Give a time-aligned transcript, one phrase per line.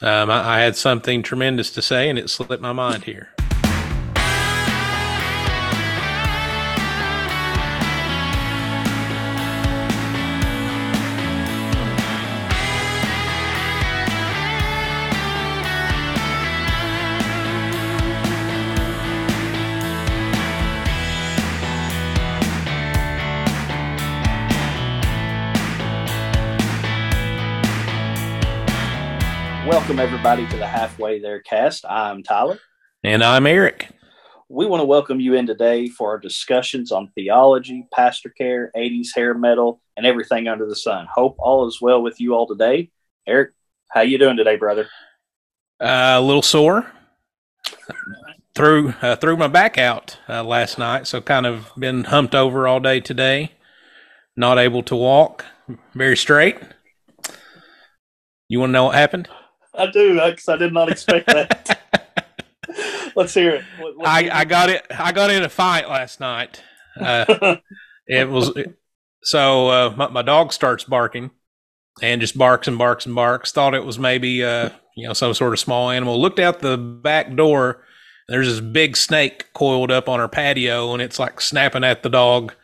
[0.00, 3.30] Um, I, I had something tremendous to say, and it slipped my mind here.
[30.28, 31.86] Everybody, to the Halfway There cast.
[31.86, 32.58] I'm Tyler.
[33.02, 33.88] And I'm Eric.
[34.50, 39.14] We want to welcome you in today for our discussions on theology, pastor care, 80s
[39.14, 41.06] hair metal, and everything under the sun.
[41.10, 42.90] Hope all is well with you all today.
[43.26, 43.52] Eric,
[43.90, 44.90] how you doing today, brother?
[45.80, 46.92] Uh, a little sore.
[48.54, 52.68] threw uh, threw my back out uh, last night, so kind of been humped over
[52.68, 53.52] all day today.
[54.36, 55.46] Not able to walk
[55.94, 56.58] very straight.
[58.46, 59.30] You want to know what happened?
[59.78, 61.78] I do, because I did not expect that.
[63.16, 63.64] Let's hear it.
[63.78, 64.86] What- what- I, I got it.
[64.90, 66.62] I got in a fight last night.
[66.98, 67.56] Uh,
[68.06, 68.52] it was
[69.22, 71.30] so uh, my, my dog starts barking
[72.02, 73.52] and just barks and barks and barks.
[73.52, 76.20] Thought it was maybe uh, you know some sort of small animal.
[76.20, 77.82] Looked out the back door.
[78.28, 82.10] There's this big snake coiled up on our patio, and it's like snapping at the
[82.10, 82.54] dog.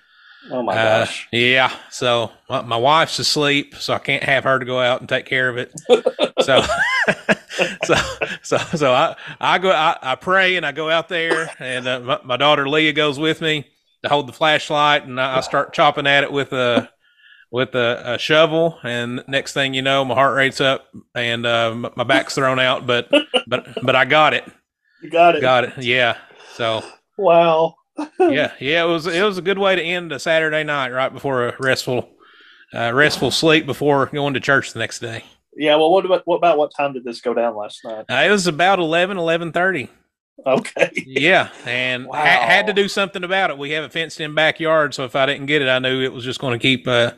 [0.51, 1.29] Oh my Uh, gosh.
[1.33, 1.73] yeah.
[1.91, 5.27] So my, my wife's asleep, so I can't have her to go out and take
[5.27, 5.73] care of it.
[6.41, 6.63] so,
[7.85, 7.95] so,
[8.43, 12.01] so, so I, I go, I, I pray and I go out there, and uh,
[12.01, 13.67] my, my daughter Leah goes with me
[14.03, 16.91] to hold the flashlight, and I, I start chopping at it with a,
[17.51, 21.75] with a, a shovel, and next thing you know, my heart rate's up and uh,
[21.97, 23.09] my back's thrown out, but,
[23.47, 24.45] but, but I got it,
[25.03, 25.41] You got it.
[25.41, 25.79] got it.
[25.79, 26.17] Yeah.
[26.55, 26.83] So
[27.17, 27.77] Wow.
[28.19, 31.13] Yeah, yeah, it was it was a good way to end a Saturday night right
[31.13, 32.11] before a restful
[32.75, 35.25] uh, restful sleep before going to church the next day.
[35.57, 38.07] Yeah, well, what about, what about what time did this go down last night?
[38.11, 39.89] Uh, it was about 11, 11.30.
[40.45, 40.91] Okay.
[41.07, 42.17] Yeah, and Wow.
[42.19, 43.59] ha- had to do something about it.
[43.59, 46.13] We have a fenced in backyard, so if I didn't get it, I knew it
[46.13, 47.13] was just going to keep uh,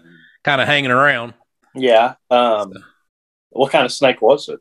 [0.45, 1.33] kind of hanging around.
[1.75, 2.17] Yeah.
[2.31, 2.75] Um,
[3.49, 4.61] what kind of snake was it?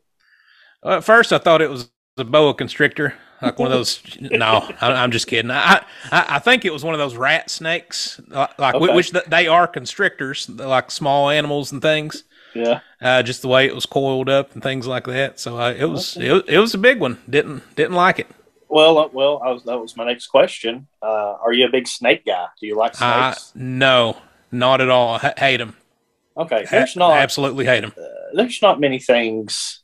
[0.82, 4.00] Well, at first, I thought it was a boa constrictor, like one of those.
[4.20, 5.50] no, I, I'm just kidding.
[5.50, 8.94] I, I I think it was one of those rat snakes, uh, like Okay.
[8.94, 12.24] which they are constrictors, like small animals and things.
[12.54, 12.80] Yeah.
[13.02, 15.38] uh, just the way it was coiled up and things like that.
[15.38, 16.28] So uh, it was Okay.
[16.28, 17.18] it, it was a big one.
[17.28, 18.28] Didn't didn't like it.
[18.68, 20.88] Well, uh, well, I was, that was my next question.
[21.02, 22.46] Uh, are you a big snake guy?
[22.60, 23.52] Do you like Uh, snakes?
[23.54, 24.16] no,
[24.50, 25.14] not at all.
[25.22, 25.76] I hate them.
[26.36, 27.92] okay, there's not absolutely hate them.
[28.34, 29.82] there's not many things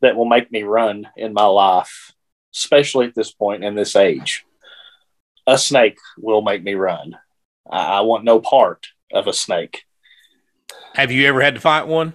[0.00, 2.12] that will make me run in my life,
[2.54, 4.44] especially at this point in this age.
[5.46, 7.16] A snake will make me run.
[7.70, 9.82] I, I want no part of a snake.
[10.94, 12.14] Have you ever had to fight one?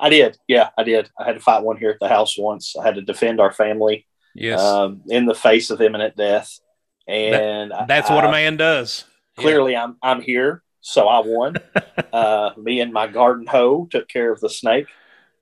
[0.00, 1.10] I did, yeah, I did.
[1.18, 2.74] I had to fight one here at the house once.
[2.76, 6.58] I had to defend our family Yes, um, in the face of imminent death,
[7.06, 9.04] and I- that's what a man does.
[9.36, 9.42] Yeah.
[9.42, 11.56] clearly I'm I'm here, so I won.
[12.12, 14.86] uh, me and my garden hoe took care of the snake,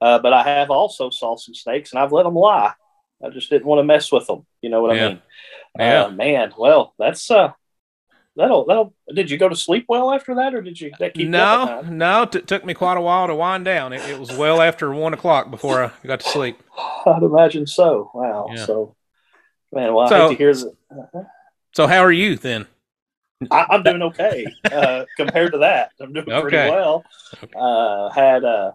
[0.01, 2.73] uh, but I have also saw some snakes and I've let them lie.
[3.25, 4.47] I just didn't want to mess with them.
[4.63, 5.05] You know what Yeah.
[5.05, 5.23] I mean?
[5.79, 6.05] Yeah.
[6.05, 6.53] Uh, man.
[6.59, 7.53] Well, that's uh,
[8.37, 8.95] that'll that'll.
[9.15, 12.25] Did you go to sleep well after that, or did you that keep no, no.
[12.25, 13.93] T- took me quite a while to wind down.
[13.93, 16.61] It, it was well after one o'clock before I got to sleep.
[17.07, 18.11] I'd imagine so.
[18.15, 18.49] Wow.
[18.53, 18.65] Yeah.
[18.65, 18.97] So,
[19.73, 21.27] man, well, I So- hate to hear that.
[21.73, 22.67] So how are you then?
[23.51, 25.93] I, I'm doing okay uh, compared to that.
[26.01, 27.05] I'm doing pretty well.
[27.43, 27.53] Okay.
[27.57, 28.75] Uh, had a,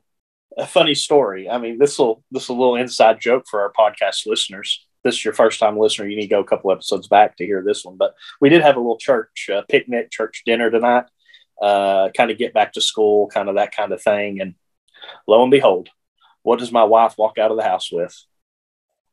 [0.58, 1.50] a funny story.
[1.50, 4.86] I mean, this will this is a little inside joke for our podcast listeners.
[5.04, 6.08] This is your first time listener.
[6.08, 7.98] You need to go a couple episodes back to hear this one.
[7.98, 11.06] But we did have a little church uh, picnic, church dinner tonight.
[11.62, 14.42] Uh, kind of get back to school, kind of that kind of thing.
[14.42, 14.56] And
[15.28, 15.90] lo and behold,
[16.42, 18.16] what does my wife walk out of the house with?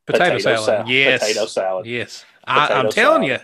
[0.05, 0.65] Potato, salad.
[0.65, 0.87] salad.
[0.89, 1.21] Yes.
[1.21, 1.85] Potato salad.
[1.85, 2.25] Yes.
[2.43, 3.37] I, Potato I'm telling you,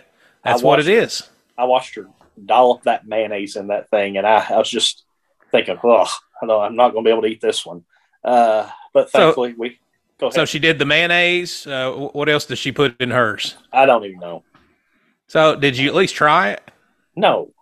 [0.44, 1.28] that's what it is.
[1.56, 2.08] I watched her
[2.44, 5.04] dollop that mayonnaise in that thing, and I, I was just
[5.50, 6.08] thinking, oh,
[6.42, 7.84] no, I'm not going to be able to eat this one.
[8.24, 9.78] Uh, but So- thankfully, we
[10.18, 10.34] go ahead.
[10.34, 11.66] So she did the mayonnaise.
[11.66, 13.56] Uh, what else does she put in hers?
[13.72, 14.44] I don't even know.
[15.28, 16.62] So did you at least try it?
[17.16, 17.52] No,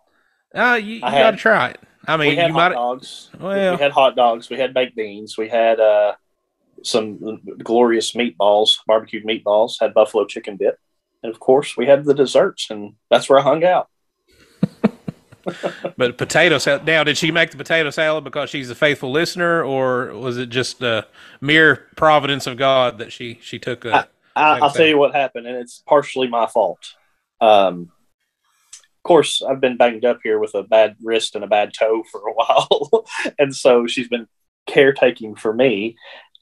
[0.54, 1.80] Uh, you, you got to try it.
[2.06, 3.30] I mean, we had you hot dogs.
[3.38, 4.48] Well, we had hot dogs.
[4.48, 5.36] We had baked beans.
[5.36, 6.14] We had uh,
[6.82, 9.74] some glorious meatballs, barbecued meatballs.
[9.80, 10.78] Had buffalo chicken dip,
[11.22, 13.88] and of course, we had the desserts, and that's where I hung out.
[15.96, 16.84] but potato salad.
[16.86, 20.48] Now, did she make the potato salad because she's a faithful listener, or was it
[20.48, 21.06] just a
[21.40, 24.08] mere providence of God that she she took a?
[24.36, 26.94] I, I'll tell you what happened, and it's partially my fault.
[27.40, 27.90] Um,
[28.74, 32.02] of course, I've been banged up here with a bad wrist and a bad toe
[32.10, 33.06] for a while,
[33.38, 34.28] and so she's been
[34.66, 35.96] caretaking for me.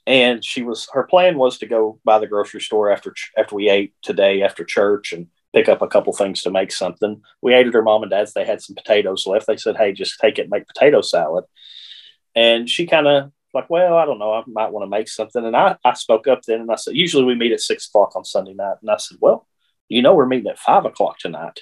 [0.07, 3.69] and she was her plan was to go by the grocery store after after we
[3.69, 5.27] ate today after church and
[5.57, 7.23] pick up a couple things to make something.
[7.41, 8.35] We ate at her mom and dad's.
[8.35, 9.47] They had some potatoes left.
[9.47, 11.45] They said, "Hey, just take it make potato salad."
[12.35, 14.35] And she kind of like, "Well, I don't know.
[14.35, 16.95] I might want to make something." And I I spoke up then and I said,
[16.95, 19.47] "Usually we meet at six o'clock on Sunday night." And I said, "Well,
[19.89, 21.61] you know, we're meeting at five o'clock tonight."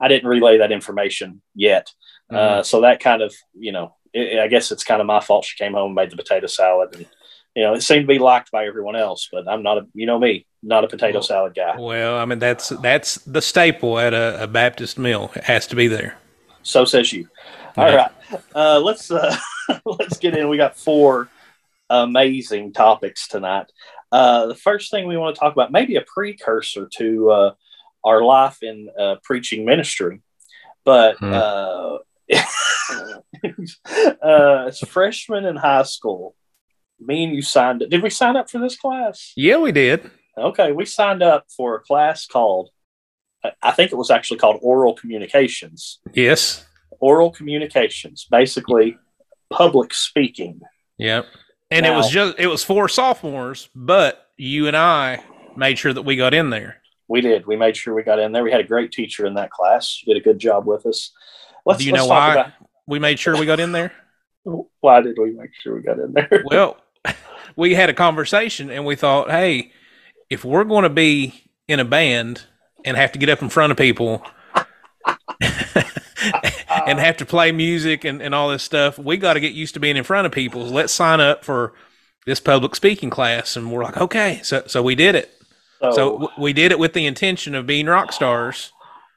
[0.00, 1.90] I didn't relay that information yet,
[2.30, 2.36] mm-hmm.
[2.36, 5.44] uh, so that kind of you know, it, I guess it's kind of my fault.
[5.44, 7.06] She came home and made the potato salad and
[7.54, 10.06] you know, it seemed to be liked by everyone else, but I'm not a, you
[10.06, 11.78] know me, not a potato salad guy.
[11.78, 15.30] Well, I mean, that's, that's the staple at a, a Baptist meal.
[15.36, 16.18] It has to be there.
[16.62, 17.28] So says you.
[17.76, 17.94] All yeah.
[17.94, 18.10] right.
[18.54, 19.36] Uh, let's, uh,
[19.84, 20.48] let's get in.
[20.48, 21.28] We got four
[21.88, 23.70] amazing topics tonight.
[24.10, 27.54] Uh, the first thing we want to talk about, maybe a precursor to, uh,
[28.04, 30.20] our life in, uh, preaching ministry,
[30.84, 31.32] but, hmm.
[31.32, 31.98] uh,
[34.22, 36.34] uh, as freshmen in high school,
[37.00, 39.32] me and you signed Did we sign up for this class?
[39.36, 40.10] Yeah, we did.
[40.36, 42.70] Okay, we signed up for a class called,
[43.62, 46.00] I think it was actually called Oral Communications.
[46.12, 46.66] Yes.
[47.00, 48.96] Oral Communications, basically
[49.50, 50.60] public speaking.
[50.98, 51.26] Yep.
[51.70, 55.22] And now, it was just, it was for sophomores, but you and I
[55.56, 56.80] made sure that we got in there.
[57.08, 57.46] We did.
[57.46, 58.42] We made sure we got in there.
[58.42, 59.88] We had a great teacher in that class.
[59.88, 61.12] She did a good job with us.
[61.66, 62.52] Let's, Do you know why about,
[62.86, 63.92] we made sure we got in there?
[64.80, 66.44] Why did we make sure we got in there?
[66.44, 66.76] well,
[67.56, 69.72] we had a conversation and we thought, hey,
[70.30, 72.44] if we're going to be in a band
[72.84, 74.24] and have to get up in front of people
[76.86, 79.74] and have to play music and, and all this stuff, we got to get used
[79.74, 80.66] to being in front of people.
[80.66, 81.74] So Let's sign up for
[82.26, 83.56] this public speaking class.
[83.56, 84.40] And we're like, okay.
[84.42, 85.30] So, so we did it.
[85.80, 88.72] So, so we did it with the intention of being rock stars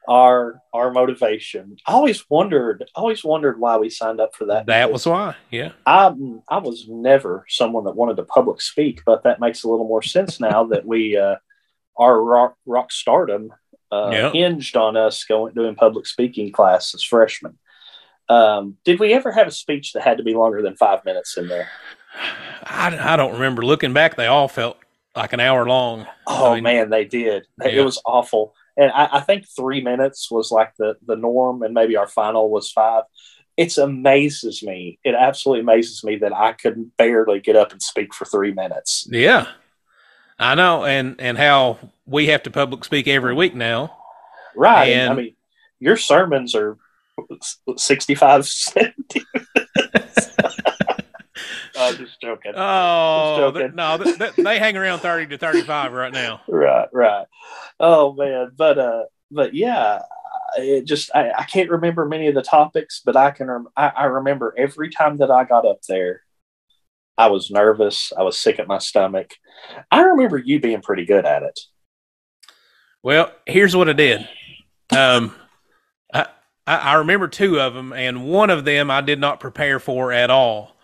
[0.08, 1.78] our our motivation.
[1.86, 4.66] I always wondered, I always wondered why we signed up for that.
[4.68, 5.72] That was why, yeah.
[5.86, 6.14] I
[6.48, 10.02] I was never someone that wanted to public speak, but that makes a little more
[10.02, 11.36] sense now that we uh,
[11.98, 13.52] our rock, rock stardom
[13.92, 14.34] uh, yep.
[14.34, 17.58] hinged on us going doing public speaking class as freshmen.
[18.30, 21.38] Um, did we ever have a speech that had to be longer than five minutes
[21.38, 21.70] in there?
[22.64, 23.64] I, I don't remember.
[23.64, 24.78] Looking back, they all felt
[25.16, 26.06] like an hour long.
[26.26, 27.46] Oh I mean, man, they did.
[27.62, 27.70] Yeah.
[27.70, 31.74] It was awful and I, I, think three minutes was like the the norm, and
[31.74, 33.04] maybe our final was five.
[33.58, 35.00] It amazes me.
[35.04, 39.08] It absolutely amazes me that I could barely get up and speak for three minutes.
[39.12, 39.48] Yeah,
[40.38, 43.98] I know, and and how we have to public speak every week now.
[44.56, 44.90] Right.
[44.90, 45.36] And, I mean,
[45.80, 46.78] your sermons are
[47.76, 49.22] 65, 70
[51.78, 52.54] I'm just joking.
[52.56, 53.76] Oh, just joking.
[53.76, 56.42] no, they, they hang around 30 to 35 right now.
[56.48, 57.26] Right, right.
[57.80, 58.52] Oh, man.
[58.58, 60.02] But, uh, but yeah,
[60.58, 63.90] it just, I, I can't remember many of the topics, but I can, rem- I,
[63.90, 66.24] I remember every time that I got up there,
[67.18, 68.12] I was nervous.
[68.18, 69.34] I was sick at my stomach.
[69.92, 71.60] I remember you being pretty good at it.
[73.04, 74.28] Well, here's what I did.
[74.96, 75.34] Um,
[76.68, 80.12] I, I remember two of them, and one of them I did not prepare for
[80.12, 80.77] at all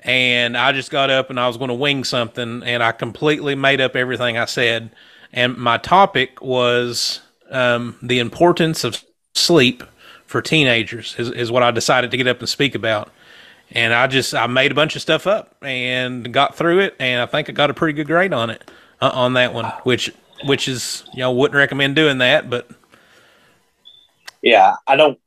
[0.00, 3.54] and I just got up and I was going to wing something, and I completely
[3.54, 4.90] made up everything I said.
[5.32, 7.20] And my topic was
[7.50, 9.04] um, the importance of
[9.34, 9.82] sleep
[10.26, 13.10] for teenagers is, is what I decided to get up and speak about.
[13.72, 17.20] And I just I made a bunch of stuff up and got through it, and
[17.20, 18.68] I think I got a pretty good grade on it
[19.00, 20.12] uh, on that one, which
[20.44, 22.68] which is you know wouldn't recommend doing that, but
[24.42, 25.20] yeah, I don't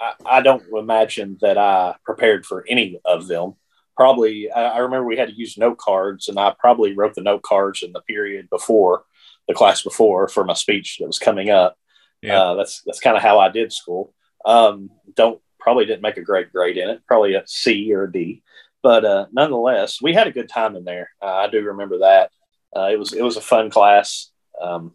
[0.00, 3.54] I, I don't imagine that I prepared for any of them
[4.02, 7.42] probably I, remember we had to use note cards and I probably wrote the note
[7.42, 9.04] cards in the period before
[9.46, 11.76] the class before for my speech that was coming up.
[12.20, 12.40] Yeah.
[12.40, 14.12] Uh, that's that's kind of how I did school.
[14.44, 18.12] Um, don't probably didn't make a great grade in it, probably a C or a
[18.12, 18.42] D,
[18.82, 21.10] but uh, nonetheless, we had a good time in there.
[21.22, 22.32] Uh, I do remember that.
[22.74, 24.32] Uh, it was it was a fun class.
[24.60, 24.94] Um,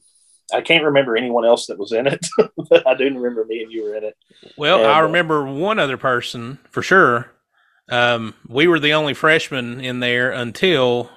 [0.54, 2.28] I can't remember anyone else that was in it,
[2.70, 4.18] but I do remember me and you were in it.
[4.58, 7.32] Well, and, I uh, remember one other person for sure
[7.90, 11.10] um, we were the only freshmen in there until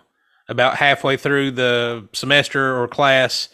[0.48, 3.48] about halfway through the semester or class.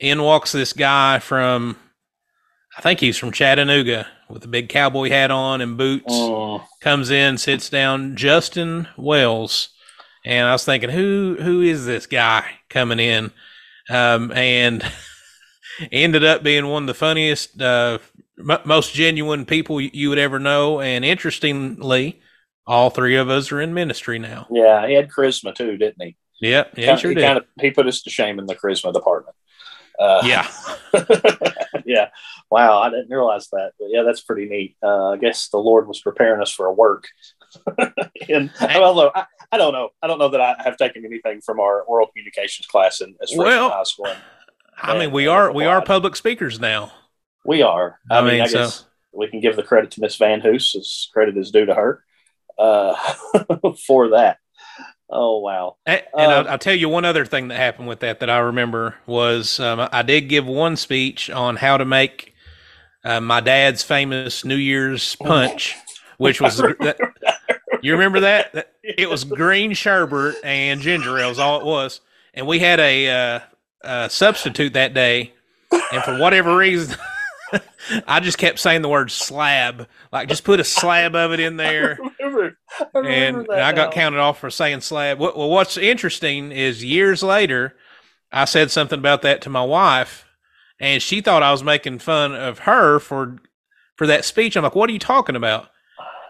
[0.00, 1.76] In walks this guy from,
[2.76, 6.06] I think he's from Chattanooga with a big cowboy hat on and boots.
[6.08, 6.66] Oh.
[6.80, 9.70] Comes in, sits down, Justin Wells.
[10.24, 13.30] And I was thinking, who who is this guy coming in?
[13.90, 14.82] Um, and
[15.92, 17.98] ended up being one of the funniest, uh,
[18.38, 20.80] m- most genuine people you would ever know.
[20.80, 22.22] And interestingly,
[22.66, 24.46] all three of us are in ministry now.
[24.50, 26.16] Yeah, he had charisma too, didn't he?
[26.40, 27.24] Yeah, yeah, he, sure he did.
[27.24, 29.36] Kind of, he put us to shame in the charisma department.
[29.98, 30.50] Uh, yeah,
[31.86, 32.08] yeah.
[32.50, 34.76] Wow, I didn't realize that, but yeah, that's pretty neat.
[34.82, 37.06] Uh, I guess the Lord was preparing us for a work.
[38.28, 41.60] and although I, I, don't know, I don't know that I have taken anything from
[41.60, 44.06] our oral communications class in as well, high school.
[44.06, 44.18] And,
[44.76, 46.92] I mean, we are we are public speakers now.
[47.44, 48.00] We are.
[48.10, 48.84] I, I mean, mean, I guess so.
[49.12, 52.04] we can give the credit to Miss Van Hoos, as credit is due to her
[52.58, 52.94] uh,
[53.86, 54.38] for that.
[55.10, 55.76] Oh wow!
[55.86, 58.30] And, and um, I'll, I'll, tell you one other thing that happened with that that
[58.30, 62.34] I remember was um, I did give one speech on how to make
[63.04, 65.76] uh, my dad's famous New Year's punch,
[66.16, 66.98] which was that,
[67.82, 68.72] you remember that?
[68.82, 72.00] It was green sherbet and ginger ale is all it was,
[72.32, 73.40] and we had a, uh,
[73.82, 75.34] a substitute that day,
[75.70, 76.96] and for whatever reason.
[78.08, 81.56] I just kept saying the word slab, like just put a slab of it in
[81.58, 81.98] there.
[82.44, 82.58] Remember,
[82.94, 83.92] I remember and, I got now.
[83.92, 85.18] counted off for saying slab.
[85.18, 87.76] Well, what's interesting is years later,
[88.32, 90.24] I said something about that to my wife,
[90.80, 93.38] and she thought I was making fun of her for
[93.96, 94.56] for that speech.
[94.56, 95.70] I'm like, "What are you talking about?"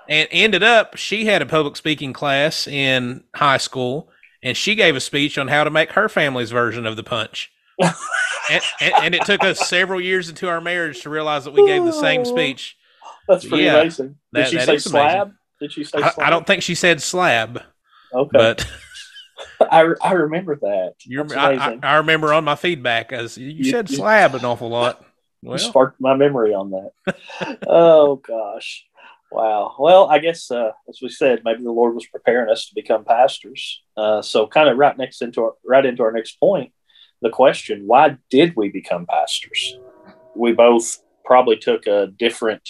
[0.08, 4.10] And ended up, she had a public speaking class in high school,
[4.42, 7.50] and she gave a speech on how to make her family's version of the punch
[7.80, 11.66] and, and, and, it took us several years into our marriage to realize that we
[11.66, 12.76] gave the same oh, speech.
[13.28, 14.16] That's pretty yeah, amazing.
[14.32, 15.16] Did that, she that say slab?
[15.16, 15.38] Amazing.
[15.60, 16.14] Did she say slab?
[16.18, 17.62] I, I, don't think she said slab.
[18.12, 18.30] Okay.
[18.32, 18.66] But
[19.60, 20.94] I, I remember that.
[21.36, 25.04] I, I, remember on my feedback as you, you said you, slab an awful lot.
[25.46, 25.58] Well.
[25.58, 27.58] sparked my memory on that.
[27.66, 28.86] oh gosh.
[29.30, 29.74] Wow.
[29.78, 33.04] Well, I guess uh, as we said, maybe the Lord was preparing us to become
[33.04, 33.82] pastors.
[33.94, 36.72] Uh, so, kind of right next into our, right into our next point
[37.24, 39.78] the question why did we become pastors?
[40.36, 42.68] We both probably took a different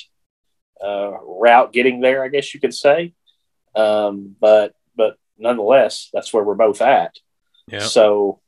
[0.85, 3.14] uh, route getting there, I guess you could say.
[3.75, 7.14] Um, but but nonetheless, that's where we're both at.
[7.67, 7.81] Yeah.
[7.81, 8.41] So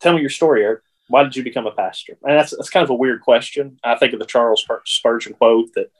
[0.00, 0.82] tell me your story, Eric.
[1.08, 2.18] Why did you become a pastor?
[2.22, 3.78] And that's that's kind of a weird question.
[3.84, 5.90] I think of the Charles Spurgeon quote that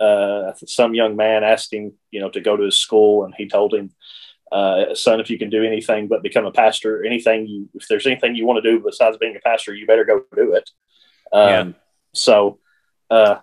[0.00, 3.48] uh, some young man asked him, you know, to go to his school, and he
[3.48, 3.90] told him,
[4.52, 8.06] uh, son, if you can do anything but become a pastor, anything you, if there's
[8.06, 10.70] anything you want to do besides being a pastor, you better go do it.
[11.32, 11.72] Um, yeah.
[12.12, 12.58] So,
[13.10, 13.36] uh,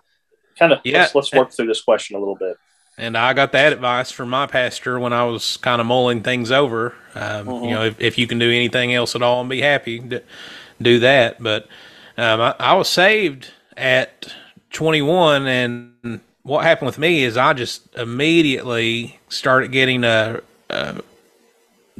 [0.58, 1.00] kind of, yeah.
[1.00, 2.56] let's, let's work through this question a little bit.
[2.98, 6.50] And I got that advice from my pastor when I was kind of mulling things
[6.50, 6.94] over.
[7.14, 7.64] Um, mm-hmm.
[7.64, 10.20] You know, if, if you can do anything else at all and be happy,
[10.80, 11.42] do that.
[11.42, 11.68] But
[12.18, 14.32] um, I, I was saved at
[14.70, 21.00] 21, and what happened with me is I just immediately started getting a uh,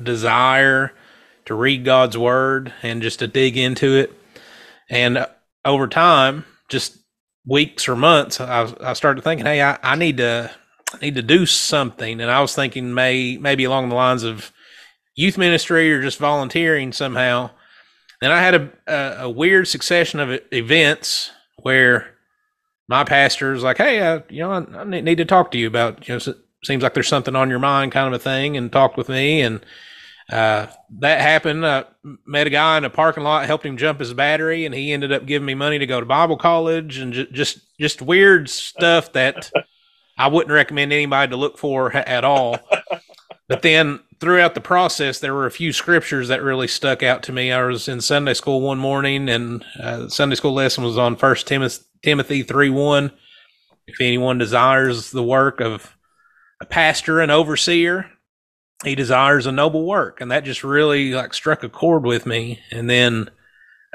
[0.01, 0.93] desire
[1.47, 4.13] to read God's word and just to dig into it.
[4.91, 5.27] And
[5.65, 6.99] over time, just
[7.47, 10.51] weeks or months, I, I started thinking, hey, I, I need to
[10.93, 12.21] I need to do something.
[12.21, 14.53] And I was thinking may maybe along the lines of
[15.15, 17.51] youth ministry or just volunteering somehow.
[18.21, 21.31] Then I had a, a, a weird succession of events
[21.63, 22.15] where
[22.89, 25.67] my pastor was like, "Hey, uh, you know, I, I, need to talk to you
[25.67, 26.35] about you know
[26.65, 29.41] seems like there's something on your mind kind of a thing and talked with me
[29.41, 29.65] and
[30.33, 30.67] uh,
[30.99, 31.85] that happened uh,
[32.27, 35.13] met a guy in a parking lot helped him jump his battery and he ended
[35.13, 39.13] up giving me money to go to bible college and ju- just just weird stuff
[39.13, 39.51] that
[40.19, 42.59] i wouldn't recommend anybody to look for at all
[43.49, 47.33] but then throughout the process there were a few scriptures that really stuck out to
[47.33, 51.15] me i was in sunday school one morning and uh, sunday school lesson was on
[51.15, 53.13] first timothy, timothy 3 1
[53.87, 55.97] if anyone desires the work of
[56.61, 58.11] a pastor and overseer.
[58.85, 62.61] He desires a noble work, and that just really like struck a chord with me.
[62.71, 63.31] And then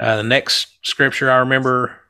[0.00, 2.00] uh, the next scripture I remember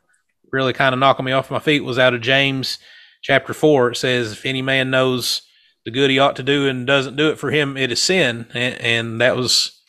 [0.52, 2.78] really kind of knocking me off my feet was out of James
[3.23, 3.90] chapter four.
[3.90, 5.42] It says, "If any man knows
[5.85, 8.47] the good he ought to do and doesn't do it for him, it is sin."
[8.54, 9.82] And, and that was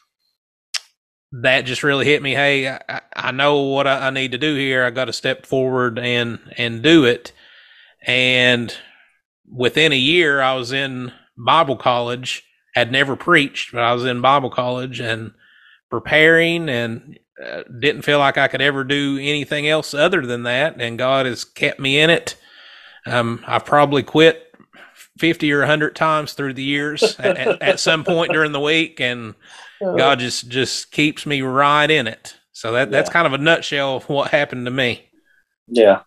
[1.32, 2.34] that just really hit me.
[2.34, 4.84] Hey, I, I know what I, I need to do here.
[4.84, 7.34] I got to step forward and and do it.
[8.08, 8.76] And
[9.48, 12.44] within a year, I was in Bible college.
[12.80, 15.34] Had never preached, but I was in Bible college and
[15.90, 20.80] preparing, and uh, didn't feel like I could ever do anything else other than that.
[20.80, 22.38] And God has kept me in it.
[23.06, 24.54] Um, I've probably quit
[25.18, 29.00] fifty or hundred times through the years at, at, at, some point during the week,
[29.00, 29.36] and.
[29.82, 32.38] God just just keeps me right in it.
[32.52, 35.10] So that that's kind of a nutshell of what happened to me.
[35.70, 36.02] Yeah.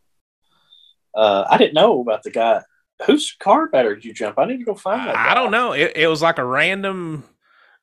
[1.15, 2.63] Uh, I didn't know about the guy
[3.07, 4.39] whose car battery did you jump?
[4.39, 5.17] I need to go find that.
[5.17, 5.73] I don't know.
[5.73, 7.25] It, it was like a random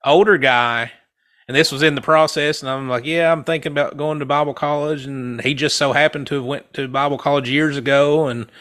[0.05, 0.91] older guy,
[1.47, 2.61] and this was in the process.
[2.61, 5.93] And I'm like, yeah, I'm thinking about going to Bible college, and he just so
[5.93, 8.51] happened to have went to Bible college years ago, and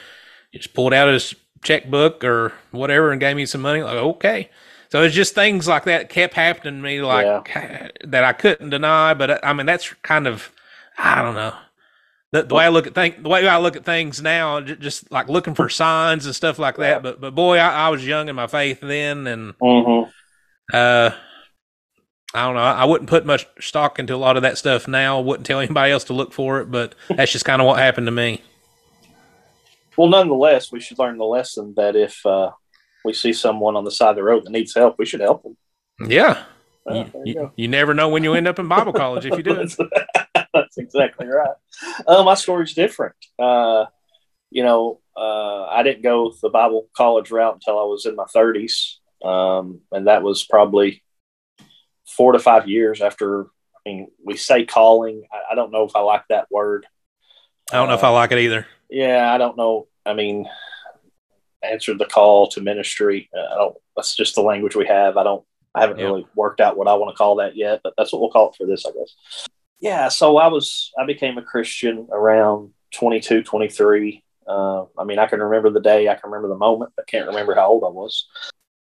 [0.52, 3.82] just pulled out his checkbook or whatever and gave me some money.
[3.82, 4.50] Like, okay.
[4.90, 7.88] So it's just things like that kept happening to me, like yeah.
[8.04, 9.12] that I couldn't deny.
[9.14, 10.50] But uh, I mean, that's kind of,
[10.96, 11.54] I don't know.
[12.32, 15.10] The, the way I look at things, the way I look at things now, just
[15.10, 17.02] like looking for signs and stuff like that.
[17.02, 20.10] But but boy, I, I was young in my faith then, and mm-hmm.
[20.72, 21.10] uh,
[22.34, 22.60] I don't know.
[22.60, 25.20] I wouldn't put much stock into a lot of that stuff now.
[25.20, 28.06] Wouldn't tell anybody else to look for it, but that's just kind of what happened
[28.06, 28.42] to me.
[29.96, 32.52] Well, nonetheless, we should learn the lesson that if uh,
[33.04, 35.42] we see someone on the side of the road that needs help, we should help
[35.42, 35.56] them.
[36.06, 36.44] Yeah.
[36.86, 39.42] Uh, you, you, you, never know when you end up in Bible college if you
[39.42, 39.74] do it.
[40.82, 41.56] Exactly right.
[42.06, 43.14] Uh, my story's different.
[43.38, 43.86] Uh,
[44.50, 48.24] you know, uh, I didn't go the Bible college route until I was in my
[48.24, 48.96] 30s.
[49.24, 51.02] Um, and that was probably
[52.06, 53.44] four to five years after.
[53.44, 55.24] I mean, we say calling.
[55.32, 56.86] I, I don't know if I like that word.
[57.70, 58.66] I don't know if I like it either.
[58.88, 59.88] Yeah, I don't know.
[60.06, 60.48] I mean,
[61.62, 63.28] answered the call to ministry.
[63.36, 63.76] Uh, I don't.
[63.96, 65.16] That's just the language we have.
[65.16, 65.44] I don't.
[65.74, 68.20] I haven't really worked out what I want to call that yet, but that's what
[68.20, 69.48] we'll call it for this, I guess.
[69.80, 70.08] Yeah.
[70.08, 70.92] So I was.
[70.98, 74.24] I became a Christian around 22, 23.
[74.46, 76.08] Uh, I mean, I can remember the day.
[76.08, 76.92] I can remember the moment.
[76.98, 78.26] I can't remember how old I was.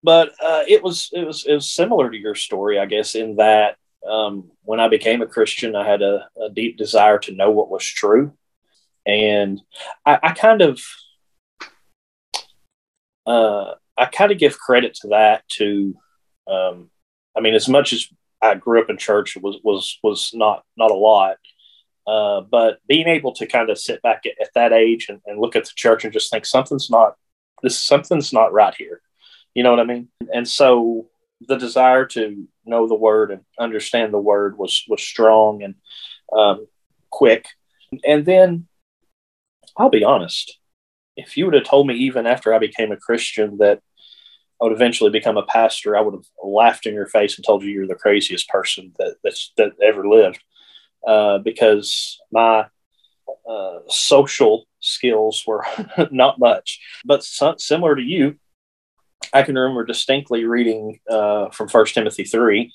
[0.02, 3.36] But uh, it was it was it was similar to your story, I guess, in
[3.36, 3.76] that
[4.08, 7.70] um, when I became a Christian, I had a, a, deep desire to know what
[7.70, 8.32] was true,
[9.04, 9.60] and
[10.04, 10.80] I, I kind of
[13.26, 15.48] uh, I kind of give credit to that.
[15.54, 15.96] To,
[16.46, 16.90] um,
[17.36, 18.06] I mean, as much as
[18.42, 21.36] I grew up in church, was was was not not a lot.
[22.06, 25.40] Uh, but being able to kind of sit back at, at that age and, and,
[25.40, 27.16] look at the church and just think something's not
[27.62, 29.00] this something's not right here.
[29.54, 30.08] You know what I mean?
[30.32, 31.08] And so
[31.40, 35.74] the desire to know the word and understand the word was was strong and
[36.32, 36.66] um,
[37.10, 37.46] quick.
[38.04, 38.68] And then
[39.76, 40.58] I'll be honest,
[41.16, 43.80] if you would have told me even after I became a Christian that
[44.60, 47.62] I would eventually become a pastor, I would have laughed in your face and told
[47.62, 50.42] you you're the craziest person that that's, that ever lived,
[51.06, 52.66] uh, because my
[53.48, 55.64] uh, social skills were
[56.10, 56.80] not much.
[57.04, 58.36] But similar to you,
[59.32, 62.72] I can remember distinctly reading uh, from First Timothy three,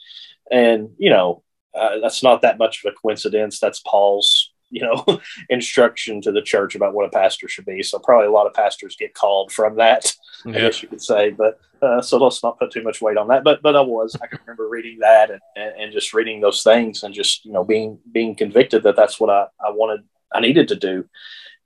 [0.51, 3.59] and you know uh, that's not that much of a coincidence.
[3.59, 4.40] That's Paul's
[4.71, 7.83] you know instruction to the church about what a pastor should be.
[7.83, 10.15] So probably a lot of pastors get called from that.
[10.45, 10.57] Yeah.
[10.57, 13.27] I guess you could say, but uh, so let's not put too much weight on
[13.27, 13.43] that.
[13.43, 17.03] But but I was I can remember reading that and, and, just reading those things
[17.03, 20.01] and just you know being being convicted that that's what I I wanted
[20.33, 21.05] I needed to do,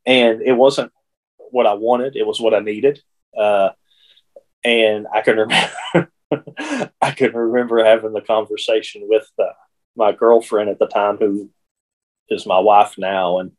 [0.05, 0.91] and it wasn't
[1.51, 2.15] what I wanted.
[2.15, 3.01] It was what I needed.
[3.37, 3.69] Uh,
[4.63, 6.11] and I can remember
[7.01, 9.51] I can remember having the conversation with uh,
[9.95, 11.49] my girlfriend at the time who
[12.29, 13.51] is my wife now, and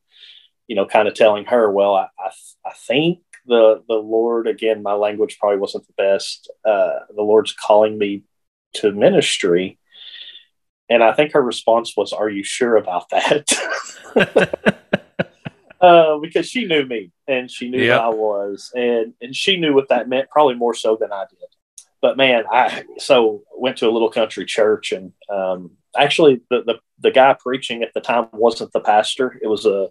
[0.66, 2.30] you know, kind of telling her, well, I, I,
[2.64, 6.50] I think the the Lord again, my language probably wasn't the best.
[6.64, 8.24] Uh, the Lord's calling me
[8.74, 9.78] to ministry,
[10.88, 13.52] and I think her response was, "Are you sure about that?"
[15.80, 18.00] uh, because she knew me and she knew yep.
[18.00, 21.24] who I was, and and she knew what that meant, probably more so than I
[21.30, 21.38] did.
[22.02, 26.74] But man, I so went to a little country church, and um, actually the, the
[26.98, 29.38] the guy preaching at the time wasn't the pastor.
[29.42, 29.88] It was a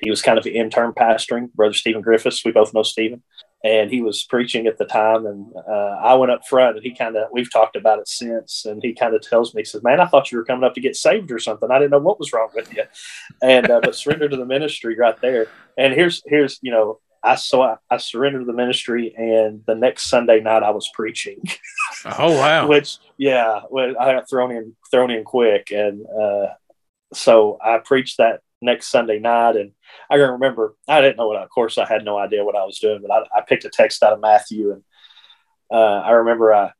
[0.00, 2.44] he was kind of the intern pastoring, Brother Stephen Griffiths.
[2.44, 3.22] We both know Stephen,
[3.62, 5.26] and he was preaching at the time.
[5.26, 8.64] And uh, I went up front, and he kind of we've talked about it since.
[8.64, 10.74] And he kind of tells me, he says, "Man, I thought you were coming up
[10.74, 11.70] to get saved or something.
[11.70, 12.84] I didn't know what was wrong with you."
[13.42, 15.48] And uh, but surrender to the ministry right there.
[15.76, 20.40] And here's here's you know I so I, surrendered the ministry, and the next Sunday
[20.40, 21.42] night I was preaching.
[22.04, 22.66] Oh wow!
[22.68, 26.46] Which yeah, well, I got thrown in thrown in quick, and uh,
[27.12, 29.72] so I preached that next Sunday night, and
[30.08, 31.42] I can remember I didn't know what.
[31.42, 33.70] Of course, I had no idea what I was doing, but I, I picked a
[33.70, 34.82] text out of Matthew, and
[35.70, 36.72] uh, I remember I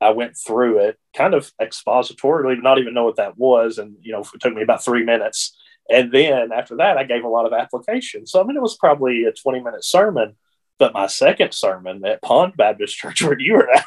[0.00, 4.12] I went through it kind of expositorily, not even know what that was, and you
[4.12, 5.56] know it took me about three minutes
[5.90, 8.26] and then after that, I gave a lot of application.
[8.26, 10.36] So, I mean, it was probably a 20 minute sermon.
[10.78, 13.84] But my second sermon at Pond Baptist Church, where you were at,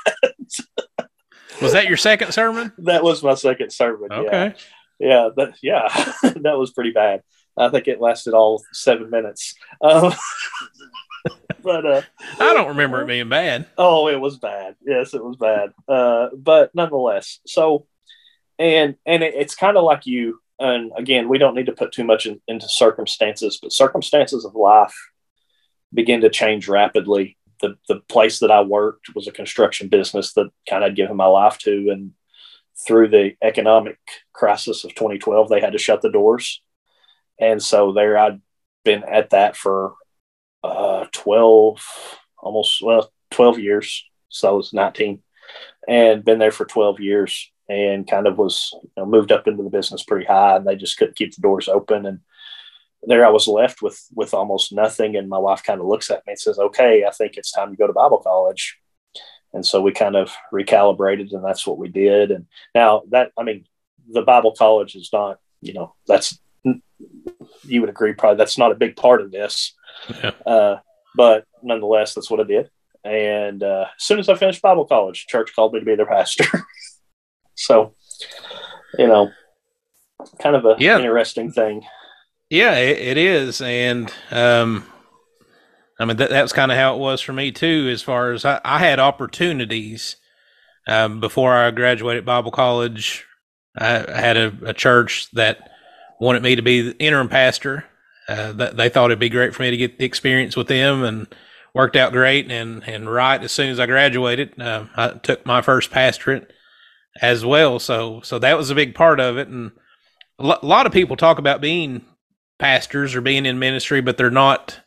[1.60, 2.72] was that your second sermon?
[2.78, 4.12] That was my second sermon.
[4.12, 4.54] Okay.
[5.00, 5.30] Yeah.
[5.36, 5.52] Yeah.
[5.64, 6.14] yeah.
[6.24, 7.24] that was pretty bad.
[7.58, 9.56] I think it lasted all seven minutes.
[9.82, 10.14] Um,
[11.64, 12.02] but uh,
[12.40, 13.68] I don't remember it being bad.
[13.78, 14.76] Oh, it was bad.
[14.86, 15.72] Yes, it was bad.
[15.88, 17.88] Uh, but nonetheless, so
[18.60, 21.92] and and it, it's kind of like you and again, we don't need to put
[21.92, 24.96] too much in, into circumstances, but circumstances of life
[25.94, 27.38] begin to change rapidly.
[27.62, 31.26] The, the place that I worked was a construction business that kind of given my
[31.26, 31.90] life to.
[31.90, 32.12] And
[32.86, 33.98] through the economic
[34.34, 36.62] crisis of 2012, they had to shut the doors.
[37.40, 38.42] And so there I'd
[38.84, 39.94] been at that for
[40.64, 41.82] uh, 12,
[42.38, 44.06] almost, well, 12 years.
[44.30, 45.22] So I was 19
[45.88, 49.64] and been there for 12 years and kind of was you know, moved up into
[49.64, 52.06] the business pretty high, and they just couldn't keep the doors open.
[52.06, 52.20] And
[53.04, 56.26] there I was left with with almost nothing, and my wife kind of looks at
[56.26, 58.80] me and says, "Okay, I think it's time to go to Bible college."
[59.54, 62.32] And so we kind of recalibrated, and that's what we did.
[62.32, 63.66] And now that I mean,
[64.08, 66.40] the Bible college is not, you know, that's
[67.64, 69.74] you would agree probably that's not a big part of this,
[70.10, 70.32] yeah.
[70.46, 70.78] uh,
[71.16, 72.70] but nonetheless, that's what I did.
[73.04, 76.06] And uh, as soon as I finished Bible college, church called me to be their
[76.06, 76.46] pastor.
[77.56, 77.94] so,
[78.98, 79.32] you know,
[80.40, 80.98] kind of a yeah.
[80.98, 81.84] interesting thing.
[82.50, 84.86] Yeah, it, it is, and um,
[86.00, 87.90] I mean that, that's kind of how it was for me too.
[87.92, 90.18] As far as I, I had opportunities
[90.88, 93.26] um, before I graduated Bible college,
[93.76, 95.72] I, I had a, a, church that
[96.20, 97.86] wanted me to be the interim pastor.
[98.30, 101.04] Uh, that they thought it'd be great for me to get the experience with them,
[101.04, 101.28] and
[101.74, 102.52] worked out great.
[102.52, 106.53] And and right as soon as I graduated, uh, I took my first pastorate
[107.22, 107.80] as well.
[107.80, 109.48] So so that was a big part of it.
[109.48, 109.72] And
[110.40, 112.04] a lot of people talk about being
[112.60, 114.80] pastors or being in ministry, but they're not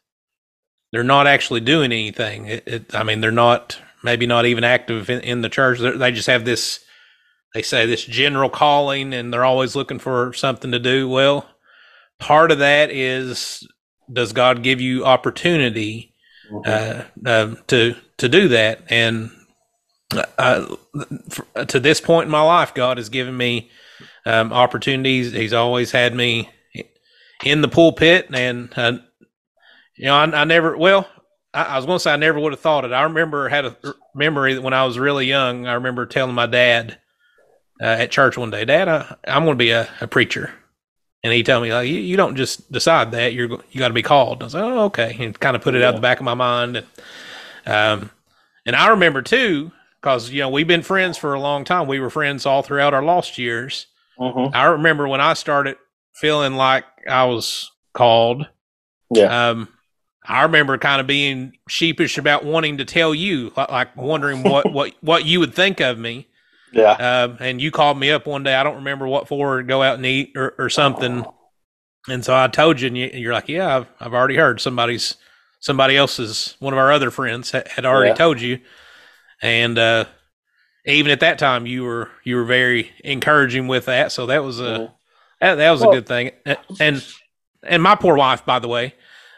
[0.92, 2.46] they're not actually doing anything.
[2.46, 5.78] It, it, I mean, they're not maybe not even active in, in the church.
[5.78, 6.80] They're, they just have this
[7.54, 11.08] they say this general calling, and they're always looking for something to do.
[11.08, 11.48] Well,
[12.18, 13.66] part of that is
[14.12, 16.14] does God give you opportunity
[16.50, 17.26] mm-hmm.
[17.26, 18.82] uh, uh, to to do that?
[18.90, 19.30] And
[20.14, 20.76] uh,
[21.66, 23.70] to this point in my life, God has given me
[24.24, 25.32] um, opportunities.
[25.32, 26.50] He's always had me
[27.44, 28.98] in the pulpit, and uh,
[29.96, 30.76] you know, I, I never.
[30.76, 31.08] Well,
[31.52, 32.92] I, I was going to say I never would have thought it.
[32.92, 33.76] I remember had a
[34.14, 35.66] memory that when I was really young.
[35.66, 36.98] I remember telling my dad
[37.80, 40.52] uh, at church one day, "Dad, I, am going to be a, a, preacher,"
[41.24, 43.32] and he told me like, "You, you don't just decide that.
[43.32, 45.74] You're you got to be called." I was like, "Oh, okay," and kind of put
[45.74, 45.88] it yeah.
[45.88, 46.76] out the back of my mind.
[46.76, 46.86] And,
[47.66, 48.10] um,
[48.64, 49.72] and I remember too,
[50.06, 51.88] because you know we've been friends for a long time.
[51.88, 53.86] We were friends all throughout our lost years.
[54.16, 54.54] Mm-hmm.
[54.54, 55.78] I remember when I started
[56.14, 58.46] feeling like I was called.
[59.12, 59.48] Yeah.
[59.48, 59.68] Um,
[60.24, 64.94] I remember kind of being sheepish about wanting to tell you, like wondering what what
[65.00, 66.28] what you would think of me.
[66.72, 66.92] Yeah.
[66.92, 68.54] Um, and you called me up one day.
[68.54, 69.60] I don't remember what for.
[69.64, 71.24] Go out and eat or, or something.
[72.08, 75.16] And so I told you, and you, are like, "Yeah, I've I've already heard somebody's
[75.58, 78.14] somebody else's one of our other friends had already yeah.
[78.14, 78.60] told you."
[79.42, 80.06] And uh,
[80.84, 84.12] even at that time, you were you were very encouraging with that.
[84.12, 84.92] So that was a mm-hmm.
[85.40, 86.30] that, that was well, a good thing.
[86.80, 87.04] And
[87.62, 88.94] and my poor wife, by the way,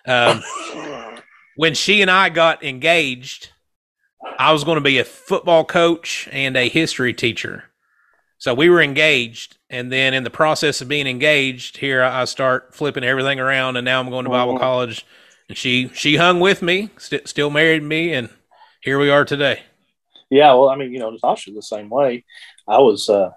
[0.07, 0.43] um,
[1.57, 3.51] when she and I got engaged,
[4.39, 7.65] I was going to be a football coach and a history teacher.
[8.41, 12.73] So we were engaged, and then in the process of being engaged, here I start
[12.73, 14.63] flipping everything around, and now I'm going to Bible mm-hmm.
[14.63, 15.05] college.
[15.49, 18.29] And she she hung with me, st- still married me, and
[18.81, 19.63] here we are today.
[20.31, 22.25] Yeah, well, I mean, you know, Natasha the same way.
[22.67, 23.31] I was uh,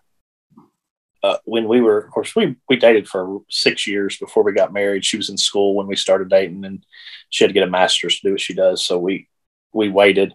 [1.23, 4.73] uh, when we were, of course, we we dated for six years before we got
[4.73, 5.05] married.
[5.05, 6.83] She was in school when we started dating, and
[7.29, 8.83] she had to get a master's to do what she does.
[8.83, 9.27] So we
[9.71, 10.33] we waited.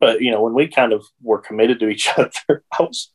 [0.00, 3.12] But you know, when we kind of were committed to each other, I was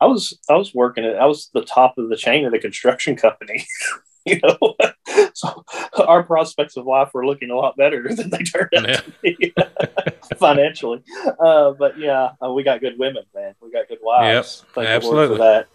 [0.00, 2.58] I was I was working at I was the top of the chain at a
[2.58, 3.66] construction company.
[4.30, 4.76] you know,
[5.34, 5.64] so
[5.98, 8.96] our prospects of life were looking a lot better than they turned out yeah.
[8.96, 9.54] to be
[10.36, 11.02] financially.
[11.38, 13.54] Uh, but yeah, uh, we got good women, man.
[13.60, 14.64] We got good wives.
[14.64, 15.36] Yep, Thank absolutely.
[15.36, 15.68] for that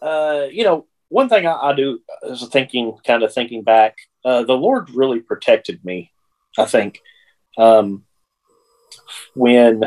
[0.00, 4.44] uh, you know, one thing I, I, do is thinking, kind of thinking back, uh,
[4.44, 6.10] the Lord really protected me.
[6.56, 7.00] I think
[7.56, 8.04] um,
[9.34, 9.84] when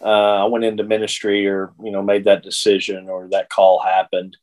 [0.00, 4.36] uh, I went into ministry, or you know, made that decision, or that call happened,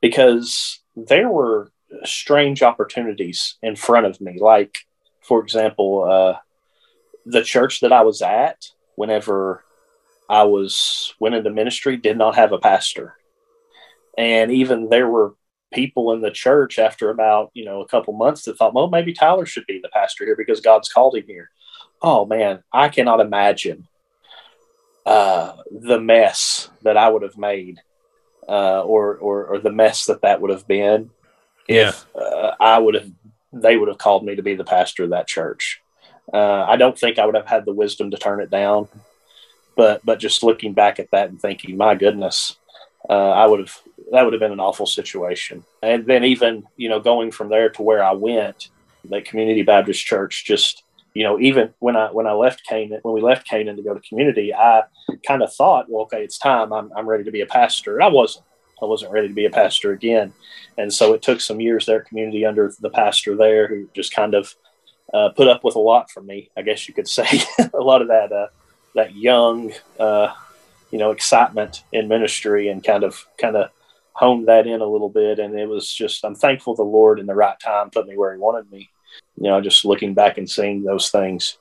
[0.00, 1.70] because there were
[2.04, 4.38] strange opportunities in front of me.
[4.40, 4.78] Like,
[5.22, 6.38] for example, uh,
[7.24, 9.64] the church that I was at, whenever
[10.28, 13.16] I was went into ministry, did not have a pastor
[14.16, 15.34] and even there were
[15.72, 19.12] people in the church after about, you know, a couple months that thought, well, maybe
[19.12, 21.50] Tyler should be the pastor here because God's called him here.
[22.00, 23.86] Oh man, I cannot imagine
[25.04, 27.80] uh, the mess that I would have made,
[28.48, 31.10] uh, or, or or the mess that that would have been
[31.68, 31.88] yeah.
[31.88, 33.10] if uh, I would have
[33.52, 35.80] they would have called me to be the pastor of that church.
[36.32, 38.88] Uh, I don't think I would have had the wisdom to turn it down,
[39.76, 42.56] but but just looking back at that and thinking, my goodness,
[43.08, 43.78] uh, I would have
[44.12, 45.64] that would have been an awful situation.
[45.82, 48.68] And then even you know going from there to where I went,
[49.04, 50.82] that Community Baptist Church, just
[51.14, 53.94] you know even when I when I left Canaan when we left Canaan to go
[53.94, 54.82] to Community, I
[55.26, 56.72] kind of thought, well, okay, it's time.
[56.72, 58.02] I'm I'm ready to be a pastor.
[58.02, 58.44] I wasn't.
[58.80, 60.32] I wasn't ready to be a pastor again,
[60.78, 64.34] and so it took some years there Community under the pastor there who just kind
[64.34, 64.54] of
[65.14, 66.50] uh, put up with a lot from me.
[66.56, 67.26] I guess you could say
[67.74, 68.48] a lot of that uh,
[68.94, 69.72] that young.
[69.98, 70.32] Uh,
[70.90, 73.70] you know excitement in ministry and kind of kind of
[74.12, 77.26] honed that in a little bit, and it was just I'm thankful the Lord in
[77.26, 78.88] the right time put me where He wanted me.
[79.36, 81.58] You know, just looking back and seeing those things.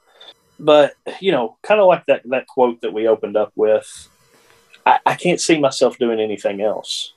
[0.60, 4.08] But you know, kind of like that that quote that we opened up with,
[4.86, 7.13] I, I can't see myself doing anything else.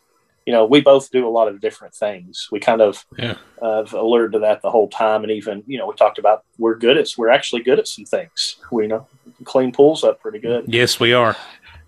[0.46, 2.48] You know, we both do a lot of different things.
[2.50, 3.34] We kind of Yeah.
[3.60, 6.42] uh, have alluded to that the whole time, and even you know, we talked about
[6.58, 8.56] we're good at we're actually good at some things.
[8.72, 9.06] We you know
[9.44, 11.36] clean pools up pretty good Yes, we are.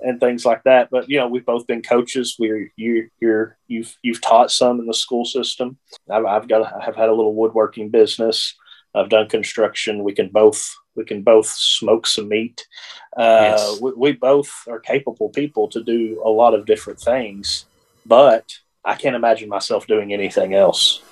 [0.02, 0.90] and things like that.
[0.90, 2.36] But you know, we've both been coaches.
[2.38, 5.78] We're you you're you've you've taught some in the school system.
[6.10, 8.54] I've, I've got I've had a little woodworking business.
[8.94, 10.04] I've done construction.
[10.04, 12.66] We can both we can both smoke some meat.
[13.16, 13.80] Uh, Yes.
[13.80, 17.66] we, we both are capable people to do a lot of different things,
[18.06, 18.44] but
[18.84, 21.02] I can't imagine myself doing anything else.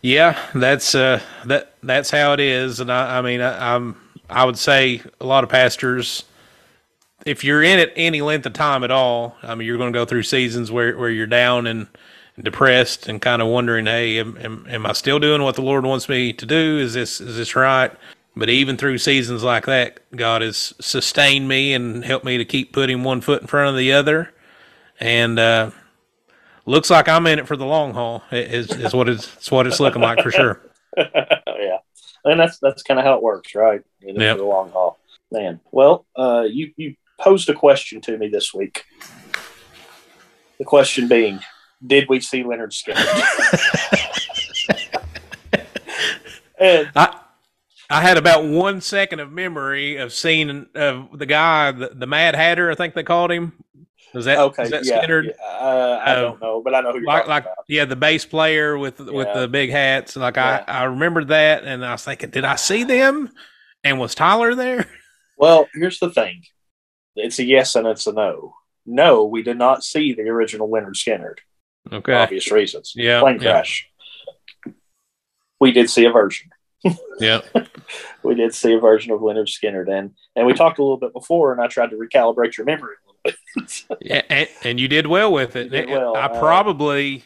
[0.00, 3.96] Yeah, that's uh, that that's how it is, and I, I mean, I, I'm
[4.30, 6.24] I would say a lot of pastors,
[7.26, 9.98] if you're in it any length of time at all, I mean, you're going to
[9.98, 11.88] go through seasons where where you're down and
[12.42, 15.84] depressed and kind of wondering, hey, am, am, am I still doing what the Lord
[15.84, 16.78] wants me to do?
[16.78, 17.90] Is this is this right?
[18.36, 22.72] But even through seasons like that, God has sustained me and helped me to keep
[22.72, 24.32] putting one foot in front of the other,
[25.00, 25.38] and.
[25.38, 25.70] uh
[26.66, 28.22] Looks like I'm in it for the long haul.
[28.30, 30.60] Is is what it's, it's what it's looking like for sure.
[30.98, 31.78] yeah,
[32.26, 33.80] and that's that's kind of how it works, right?
[34.00, 34.36] You know, Yep.
[34.36, 34.98] the long haul,
[35.32, 35.60] man.
[35.72, 38.84] Well, uh, you you posed a question to me this week.
[40.58, 41.40] The question being,
[41.86, 43.00] did we see Lynyrd Skynyrd?
[46.60, 47.20] and I
[47.90, 52.34] I had about one second of memory of seeing of the guy, the, the Mad
[52.34, 53.52] Hatter, I think they called him.
[54.14, 55.22] Was that okay, is that yeah, Skynyrd?
[55.22, 56.22] yeah, uh, I Oh.
[56.22, 57.56] don't know, but I know who you're Like, talking like about.
[57.68, 60.16] yeah, the bass player with with the big hats.
[60.16, 60.64] Like Yeah.
[60.66, 63.30] I I remembered that, and I was thinking, did I see them?
[63.84, 64.86] And was Tyler there?
[65.36, 66.42] Well, here's the thing:
[67.14, 68.54] it's a yes and it's a no.
[68.84, 71.36] No, we did not see the original Lynyrd Skynyrd.
[71.92, 72.92] Okay, obvious reasons.
[72.94, 73.52] Yeah, plane yeah.
[73.52, 73.88] crash.
[75.60, 76.50] We did see a version.
[77.20, 77.40] yeah,
[78.22, 81.12] we did see a version of Lynyrd Skynyrd then, and we talked a little bit
[81.12, 83.84] before, and I tried to recalibrate your memory a little bit.
[84.00, 85.70] yeah, and, and you did well with it.
[85.70, 87.24] Did well, I uh, probably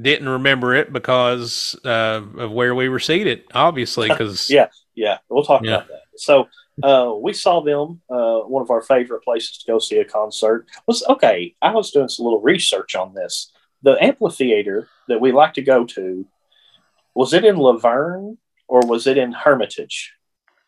[0.00, 4.08] didn't remember it because uh, of where we were seated, obviously.
[4.08, 4.68] Because Yeah.
[4.94, 5.76] yeah, we'll talk Yeah.
[5.76, 6.02] about that.
[6.16, 6.48] So
[6.82, 8.00] uh, we saw them.
[8.10, 11.54] Uh, one of our favorite places to go see a concert was okay.
[11.60, 13.52] I was doing some little research on this.
[13.82, 16.26] The amphitheater that we like to go to
[17.14, 18.36] was it in La Vergne
[18.68, 20.12] or was it in Hermitage?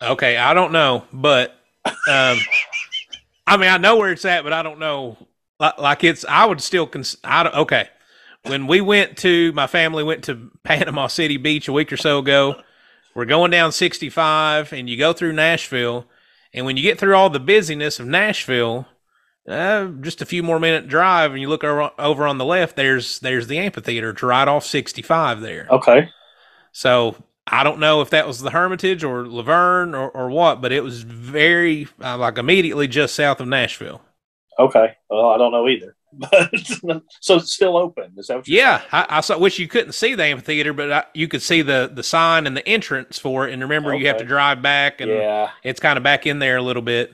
[0.00, 2.38] Okay, I don't know, but um,
[3.46, 5.16] I mean, I know where it's at, but I don't know.
[5.60, 6.86] Like, like it's, I would still.
[6.86, 7.88] Cons- I don't, okay,
[8.44, 12.18] when we went to, my family went to Panama City Beach a week or so
[12.18, 12.60] ago.
[13.14, 16.06] We're going down 65, and you go through Nashville,
[16.54, 18.86] and when you get through all the busyness of Nashville,
[19.48, 22.76] uh, just a few more minute drive, and you look over, over on the left.
[22.76, 24.10] There's there's the amphitheater.
[24.10, 25.70] It's right off 65 there.
[25.70, 26.08] Okay,
[26.72, 30.60] So I don't know if that was the Hermitage or La Vergne or, or what,
[30.60, 34.02] but it was very uh, like immediately just south of Nashville.
[34.58, 34.96] okay.
[35.10, 35.96] Well, I don't know either.
[36.14, 36.50] But
[37.20, 38.12] so it's still open.
[38.18, 41.04] Is that what Yeah, I, I saw, wish you couldn't see the amphitheater, but I,
[41.14, 43.52] you could see the the sign and the entrance for it.
[43.52, 45.50] And remember, you have to drive back, and Yeah.
[45.62, 47.12] it's kind of back in there a little bit.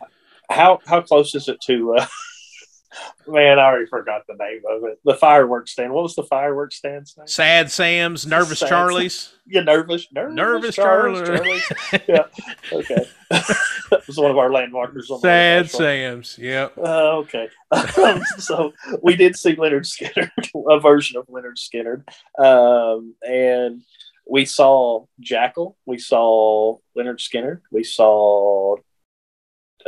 [0.51, 1.97] How how close is it to?
[1.97, 2.07] Uh,
[3.29, 4.99] man, I already forgot the name of it.
[5.05, 5.93] The fireworks stand.
[5.93, 7.27] What was the fireworks stand's name?
[7.27, 9.33] Sad Sam's, Nervous Sad Charlie's.
[9.51, 11.25] Yeah, nervous, nervous, Nervous Charlie.
[11.25, 11.73] Charlie's.
[12.07, 12.25] yeah.
[12.71, 13.09] Okay.
[13.31, 15.11] that was one of our landmarkers.
[15.11, 16.37] On Sad Sam's.
[16.39, 16.77] Yep.
[16.77, 17.49] Uh, okay.
[17.71, 22.05] Um, so we did see Lynyrd Skynyrd, a version of Lynyrd Skynyrd.
[22.39, 23.81] Um, and
[24.29, 25.79] we saw Jackal.
[25.87, 27.63] We saw Lynyrd Skynyrd.
[27.73, 28.77] We saw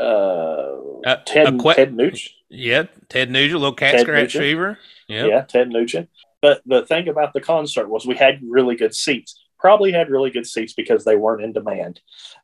[0.01, 2.31] uh, Uh, Ted, que- Ted Nugent.
[2.49, 4.43] Yeah, Ted Nugent, little cat Ted scratch Nugent.
[4.43, 4.79] fever.
[5.09, 5.29] Yep.
[5.29, 6.09] Yeah, Ted Nugent.
[6.43, 9.41] But the thing about the concert was we had really good seats.
[9.59, 12.01] Probably had really good seats because they weren't in demand.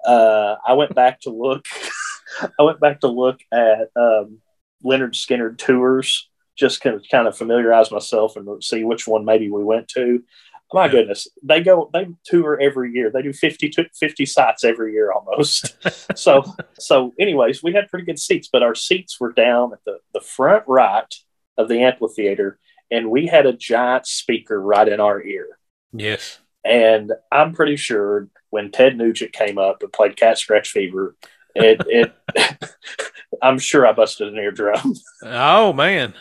[0.06, 1.64] Uh, I went back to look.
[2.58, 4.38] I went back to look at um,
[4.84, 9.64] Lynyrd Skynyrd tours, just of, kind of familiarize myself and see which one maybe we
[9.64, 10.22] went to.
[10.72, 10.90] My Yeah.
[10.92, 13.10] goodness, they go they tour every year.
[13.10, 15.76] They do 50, 50 sites every year almost.
[16.18, 16.44] so
[16.78, 20.20] so anyways, we had pretty good seats, but our seats were down at the, the
[20.20, 21.14] front right
[21.56, 22.58] of the amphitheater
[22.90, 25.58] and we had a giant speaker right in our ear.
[25.92, 26.38] Yes.
[26.64, 31.14] And I'm pretty sure when Ted Nugent came up and played Cat Scratch Fever,
[31.54, 32.12] it, it
[33.42, 34.94] I'm sure I busted an eardrum.
[35.22, 36.14] Oh man,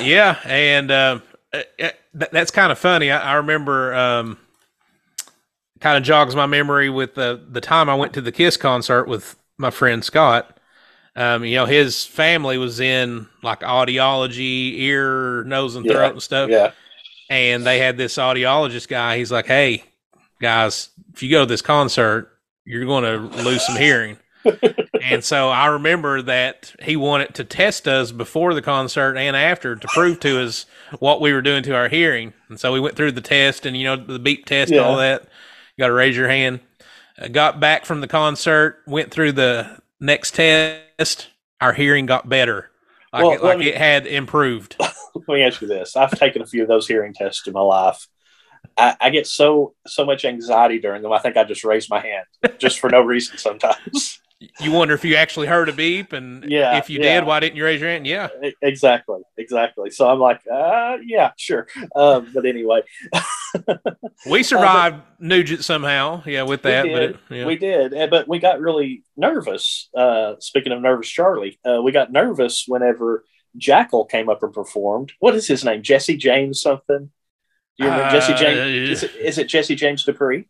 [0.00, 1.18] yeah, and uh,
[2.12, 3.10] that's kind of funny.
[3.10, 4.38] I, I remember, um,
[5.80, 9.04] kind of jogs my memory with the the time I went to the Kiss concert
[9.06, 10.58] with my friend Scott.
[11.16, 16.22] Um, you know, his family was in like audiology, ear, nose, and throat Yeah, and
[16.22, 16.50] stuff.
[16.50, 16.72] Yeah.
[17.30, 19.18] And they had this audiologist guy.
[19.18, 19.84] He's like, "Hey,
[20.40, 22.30] guys, if you go to this concert,
[22.64, 24.18] you're going to lose some hearing."
[25.02, 29.76] And so I remember that he wanted to test us before the concert and after
[29.76, 30.66] to prove to us
[30.98, 32.32] what we were doing to our hearing.
[32.48, 34.96] And so we went through the test and you know the beep test and all
[34.96, 35.22] that.
[35.76, 36.60] You got to raise your hand.
[37.18, 41.28] Uh, got back from the concert, went through the next test.
[41.60, 42.70] Our hearing got better,
[43.12, 44.76] like, Well, it, like me- it had improved.
[45.14, 47.60] Let me ask you this: I've taken a few of those hearing tests in my
[47.60, 48.08] life.
[48.76, 51.12] I, I get so so much anxiety during them.
[51.12, 52.26] I think I just raise my hand
[52.58, 54.20] just for no reason sometimes.
[54.60, 57.20] You wonder if you actually heard a beep, and Yeah, if you yeah.
[57.20, 58.06] did, why didn't you raise your hand?
[58.06, 58.28] Yeah,
[58.62, 59.90] exactly, exactly.
[59.90, 61.66] So I'm like, uh, yeah, sure.
[61.94, 62.82] Um, but anyway,
[64.30, 66.22] we survived Nugent somehow.
[66.26, 67.10] Yeah, with that, we but did.
[67.10, 67.46] it, yeah.
[67.46, 69.88] We did, but we got really nervous.
[69.96, 73.24] Uh, speaking of nervous, Charlie, uh, we got nervous whenever
[73.58, 75.12] Jackyl came up and performed.
[75.20, 75.82] What is his name?
[75.82, 77.10] Jesse James something?
[77.78, 78.90] Do you remember Jesse Uh, James?
[78.90, 80.46] Is it, is it Jesse James Dupree?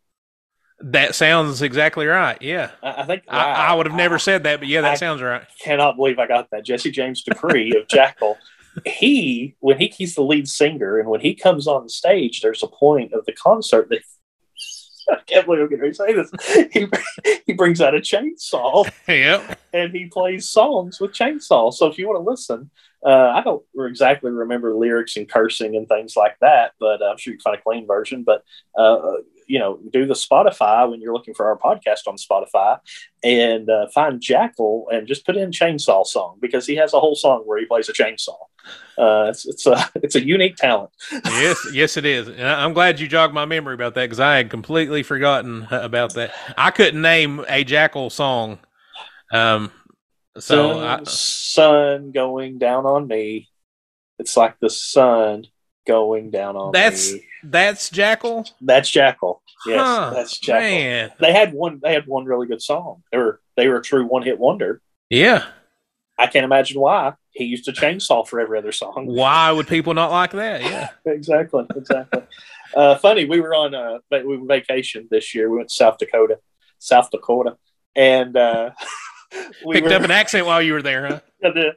[0.89, 2.37] That sounds exactly right.
[2.43, 2.71] Yeah.
[2.83, 5.23] I, I think I, I would have never I said that, but yeah, that sounds
[5.23, 5.43] right.
[5.59, 6.67] cannot believe I got that.
[6.67, 8.37] Jesse James Dupree of Jackyl.
[8.85, 12.67] He, when he he's the lead singer, and when he comes on stage, there's a
[12.67, 14.01] point of the concert that
[15.11, 16.31] I can't believe I'm going to say this.
[16.73, 16.87] He
[17.47, 19.59] he brings out a chainsaw yep.
[19.73, 21.73] and he plays songs with chainsaw.
[21.73, 22.71] So if you want to listen,
[23.07, 27.33] uh, I don't exactly remember lyrics and cursing and things like that, but I'm sure
[27.33, 28.23] you can find a clean version.
[28.25, 28.45] But
[28.77, 32.79] uh, you know, do the Spotify when you're looking for our podcast on Spotify,
[33.23, 37.15] and uh, find Jackyl and just put in chainsaw song because he has a whole
[37.15, 38.37] song where he plays a chainsaw.
[38.97, 40.91] Uh, it's it's a it's a unique talent.
[41.13, 42.29] yes, yes, it is.
[42.29, 46.15] And I'm glad you jogged my memory about that because I had completely forgotten about
[46.15, 46.35] that.
[46.57, 48.59] I couldn't name a Jackyl song.
[49.33, 49.71] Um,
[50.39, 53.49] so sun, I, sun going down on me.
[54.19, 55.47] It's like the sun
[55.87, 57.25] going down on That's- me.
[57.43, 58.51] that's Jackyl.
[58.61, 59.41] That's Jackyl.
[59.67, 60.61] Yes, Huh, that's Jackyl.
[60.61, 61.81] Man, They had one.
[61.83, 63.03] They had one really good song.
[63.13, 64.81] They were they were a true one hit wonder.
[65.11, 65.45] yeah.
[66.17, 69.07] I can't imagine why he used a chainsaw for every other song.
[69.09, 70.63] Why would people not like that?
[70.63, 70.91] Yeah.
[71.13, 72.23] exactly, exactly.
[72.77, 75.51] uh, funny, we were on uh, va- we were vacation this year.
[75.51, 76.39] We went to South Dakota,
[76.79, 77.57] South Dakota,
[77.97, 78.71] and uh,
[79.67, 81.21] we Picked were, up an accent while you were there, huh?
[81.43, 81.73] and then-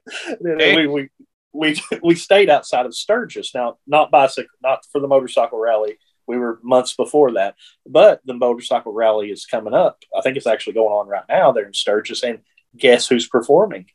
[0.52, 0.76] and Hey.
[0.76, 1.10] we, we
[1.58, 3.54] we we stayed outside of Sturgis.
[3.54, 5.98] Now, not bicycle, not for the motorcycle rally.
[6.28, 10.04] We were months before that, but the motorcycle rally is coming up.
[10.18, 12.22] I think it's actually going on right now there in Sturgis.
[12.22, 12.40] And
[12.76, 13.86] guess who's performing?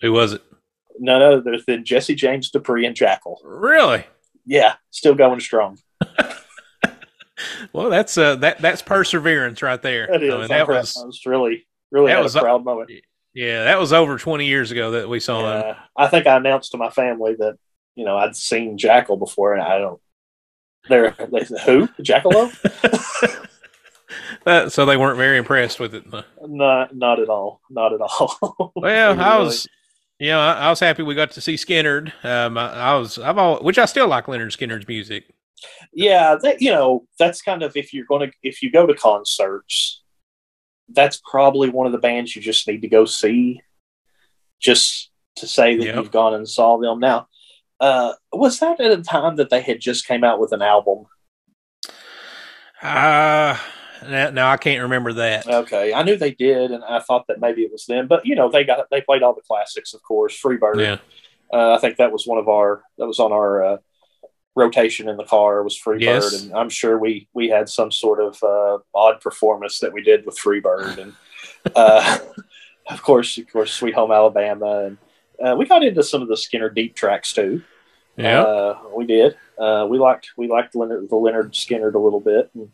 [0.00, 0.42] Who was it?
[0.98, 3.36] None other than Jesse James Dupree and Jackyl.
[3.44, 4.04] Really?
[4.44, 5.78] Yeah, still going strong.
[7.72, 10.06] Well, that's uh, that that's perseverance right there.
[10.06, 10.32] That is.
[10.32, 12.90] I mean, that was was really, really that was- a proud moment.
[13.34, 15.76] Yeah, that was over 20 years ago that we saw him.
[15.96, 17.56] I think I announced to my family that
[17.96, 20.00] you know I'd seen Jackyl before, and I don't.
[20.88, 22.54] They're they said, who Jackalope?
[24.46, 26.04] Uh, so they weren't very impressed with it.
[26.42, 27.60] not, not at all.
[27.70, 28.36] Not at all.
[28.76, 29.66] Well, They I really- was,
[30.20, 32.12] you know, I, I was happy we got to see Skynyrd.
[32.24, 35.24] Um, I, I was, I've all, which I still like Lynyrd Skynyrd's music.
[35.94, 38.94] yeah that you know that's kind of if you're going to if you go to
[38.94, 40.02] concerts
[40.88, 43.60] that's probably one of the bands you just need to go see
[44.60, 45.94] just to say that Yep.
[45.96, 47.26] you've gone and saw them now
[47.80, 51.06] uh was that at a time that they had just came out with an album
[52.82, 53.56] Uh,
[54.08, 55.46] now, now I can't remember that.
[55.46, 58.34] okay i knew they did and i thought that maybe it was them but you
[58.34, 60.98] know they got they played all the classics of course freebird yeah,
[61.52, 63.76] uh, i think that was one of our that was on our uh,
[64.54, 66.42] rotation in the car was freebird Yes.
[66.42, 70.24] and i'm sure we we had some sort of uh, odd performance that we did
[70.26, 71.12] with freebird and
[71.76, 72.18] uh,
[72.90, 74.98] of course of course sweet home alabama and
[75.44, 77.62] uh, we got into some of the Skynyrd deep tracks too
[78.16, 78.42] yeah.
[78.42, 82.50] uh, we did uh, we liked we liked Lynyrd, the Lynyrd Skynyrd a little bit
[82.54, 82.70] and,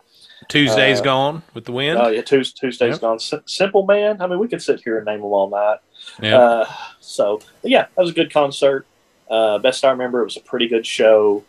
[0.49, 1.99] Tuesday's uh, gone with the wind.
[1.99, 3.01] oh yeah Tues- tuesday's Yep.
[3.01, 5.79] gone Sim- simple man i mean we could sit here and name them all night
[6.23, 8.87] yeah, uh, so yeah, that was a good concert.
[9.31, 11.45] Uh, best I remember, it was a pretty good show.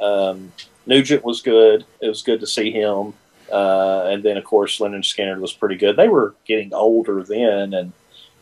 [0.00, 0.52] Um,
[0.86, 1.84] Nugent was good.
[2.00, 3.14] It was good to see him.
[3.50, 5.96] Uh, and then of course Lynyrd Skynyrd was pretty good.
[5.96, 7.92] They were getting older then, and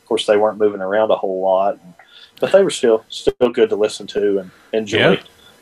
[0.01, 1.79] of course they weren't moving around a whole lot,
[2.41, 4.99] but they were still still good to listen to and enjoy.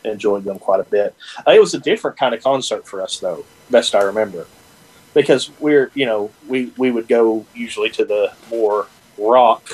[0.07, 1.15] Enjoyed them quite a bit.
[1.47, 3.45] Uh, it was a different kind of concert for us though.
[3.71, 4.47] Best I remember,
[5.15, 8.87] because we're you know we we would go usually to the more
[9.19, 9.67] rock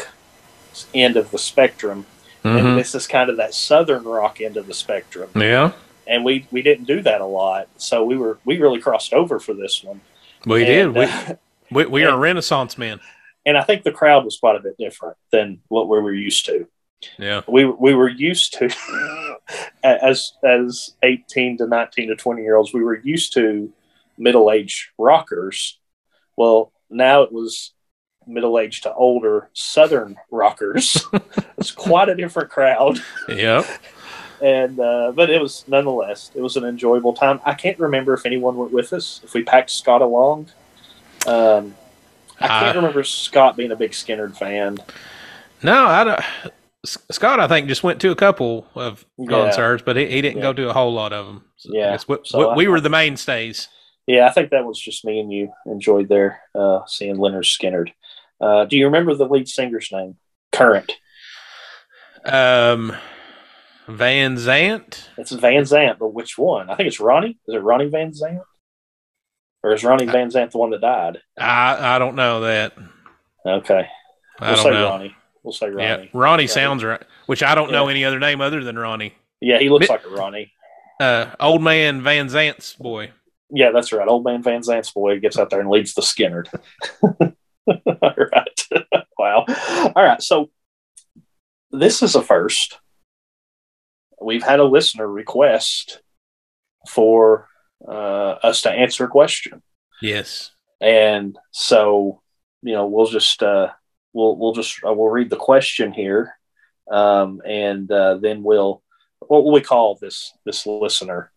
[0.94, 2.06] end of the spectrum,
[2.44, 2.76] and Mhm.
[2.76, 5.72] this is kind of that southern rock end of the spectrum, yeah.
[6.10, 9.38] And we we didn't do that a lot, so we were we really crossed over
[9.38, 10.00] for this one.
[10.44, 11.00] We And, did.
[11.00, 11.34] We, uh,
[11.70, 13.00] we, we are and- Renaissance men.
[13.46, 16.44] and I think the crowd was quite a bit different than what we were used
[16.46, 16.66] to.
[17.18, 17.40] Yeah.
[17.48, 18.68] We we were used to
[19.82, 23.72] as as eighteen to nineteen to twenty year olds, we were used to
[24.18, 25.78] middle aged rockers.
[26.36, 27.72] Well, now it was
[28.26, 31.04] middle aged to older Southern rockers.
[31.58, 32.98] it's quite a different crowd.
[33.28, 33.64] Yep.
[34.42, 37.40] And uh, but it was nonetheless it was an enjoyable time.
[37.44, 39.20] I can't remember if anyone went with us.
[39.22, 40.48] If we packed Scott along,
[41.26, 41.74] um,
[42.40, 44.78] I can't Uh, remember Scott being a big Skynyrd fan.
[45.62, 46.20] No, I don't.
[46.86, 49.28] Scott, I think, just went to a couple of Yeah.
[49.28, 50.44] concerts, but he, he didn't Yeah.
[50.44, 51.44] go to a whole lot of them.
[51.58, 51.98] So Yeah.
[52.08, 53.68] we, So we, we were the mainstays.
[54.06, 57.92] Yeah, I think that was just me and you enjoyed there uh, seeing Lynyrd Skynyrd.
[58.40, 60.16] Uh, do you remember the lead singer's name?
[60.52, 60.96] Current.
[62.24, 62.96] Um,
[63.96, 65.08] Van Zant.
[65.18, 66.70] It's Van Zant, but which one?
[66.70, 67.38] I think it's Ronnie.
[67.48, 68.42] Is it Ronnie Van Zant?
[69.62, 71.18] Or is Ronnie Van Zant the one that died?
[71.38, 72.72] I I don't know that.
[73.46, 73.86] Okay.
[74.38, 74.88] I We'll don't say know.
[74.88, 75.16] Ronnie.
[75.42, 75.82] We'll say Ronnie.
[75.82, 76.10] Yeah, Ronnie.
[76.14, 77.02] Ronnie sounds right.
[77.26, 79.14] Which I don't know any other name other than Ronnie.
[79.40, 80.52] Yeah, he looks Mi- like a Ronnie.
[81.00, 83.10] Uh, old man Van Zant's boy.
[83.50, 84.06] Yeah, that's right.
[84.06, 86.48] Old man Van Zant's boy gets out there and leads the Skynyrd.
[87.02, 88.66] All right.
[89.18, 89.44] wow.
[89.94, 90.22] All right.
[90.22, 90.50] So
[91.70, 92.78] this is a first.
[94.20, 96.00] We've had a listener request
[96.88, 97.46] for
[97.86, 97.92] uh,
[98.42, 99.62] us to answer a question,
[100.02, 100.50] Yes.
[100.80, 102.20] and so
[102.62, 103.68] you know we'll just uh,
[104.12, 106.34] we'll we'll just uh, we'll read the question here,
[106.90, 108.82] um, and uh, then we'll
[109.20, 111.32] what will we call this this listener?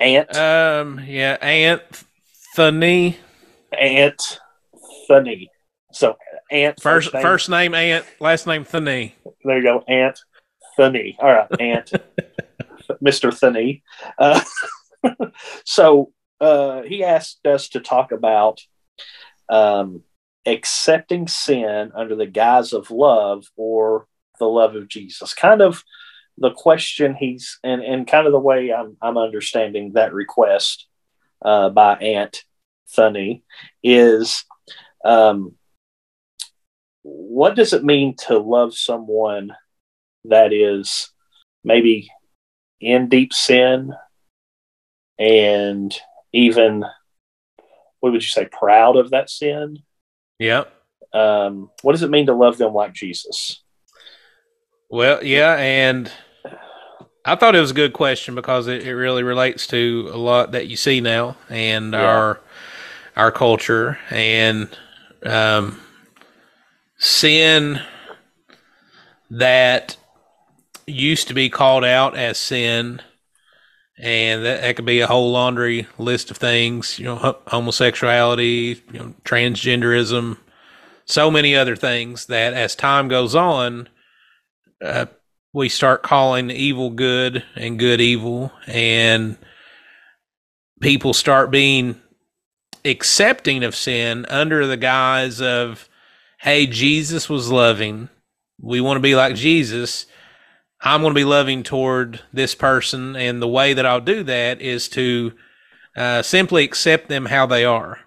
[0.00, 0.34] Aunt.
[0.34, 1.00] Um.
[1.06, 1.36] Yeah.
[1.42, 3.18] Anthony.
[3.78, 4.40] Aunt
[5.08, 5.48] Thunny.
[5.92, 6.16] So
[6.50, 8.04] Aunt First name- first name Ant.
[8.20, 9.12] Last name Thunny.
[9.44, 10.18] There you go, Aunt
[10.78, 11.16] Thunny.
[11.18, 11.92] All right, Aunt
[13.00, 13.82] Mister Thunny.
[14.18, 14.40] Uh,
[15.64, 18.60] so uh, he asked us to talk about
[19.48, 20.02] um,
[20.46, 24.06] accepting sin under the guise of love or
[24.38, 25.34] the love of Jesus.
[25.34, 25.82] Kind of
[26.38, 30.86] the question he's and and kind of the way I'm I'm understanding that request
[31.44, 32.44] uh, by Aunt
[32.96, 33.42] Thunny
[33.82, 34.44] is
[35.04, 35.54] um,
[37.02, 39.52] what does it mean to love someone
[40.24, 41.10] that is
[41.64, 42.10] maybe
[42.80, 43.92] in deep sin
[45.18, 45.94] and
[46.32, 46.84] even
[48.00, 49.78] what would you say proud of that sin
[50.38, 50.72] Yep.
[51.12, 53.62] um, what does it mean to love them like jesus
[54.88, 56.10] Well, yeah, and
[57.24, 60.50] I thought it was a good question because it, it really relates to a lot
[60.52, 62.00] that you see now and Yeah.
[62.00, 62.40] our
[63.16, 64.68] our culture and
[65.24, 65.80] um,
[66.96, 67.80] sin
[69.30, 69.96] that
[70.90, 73.00] used to be called out as sin,
[73.98, 76.98] and that, that could be a whole laundry list of things.
[76.98, 80.38] You know, ho- homosexuality, you know, transgenderism,
[81.04, 83.88] so many other things that as time goes on
[84.84, 85.06] uh,
[85.52, 89.36] we start calling evil good and good evil, and
[90.80, 92.00] people start being
[92.84, 95.88] accepting of sin under the guise of,
[96.40, 98.08] hey, Jesus was loving.
[98.60, 100.06] We want to be like Jesus.
[100.82, 104.62] I'm going to be loving toward this person, and the way that I'll do that
[104.62, 105.32] is to
[105.96, 108.00] uh, simply accept them how they are,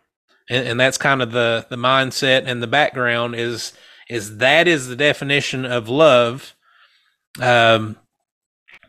[0.50, 3.74] and, and that's kind of the the mindset and the background is
[4.10, 6.56] is that is the definition of love.
[7.40, 7.98] Um,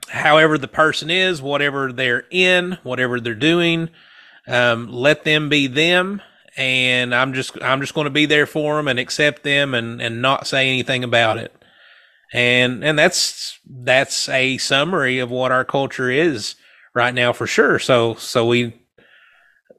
[0.09, 3.91] however the person is, whatever they're in, whatever they're doing,
[4.47, 6.23] um, let them be them,
[6.57, 10.01] and I'm just I'm just going to be there for them and accept them and
[10.01, 11.55] and not say anything about it.
[12.35, 16.57] And and that's that's a summary of what our culture is
[16.95, 17.79] right now for sure.
[17.79, 18.75] So so we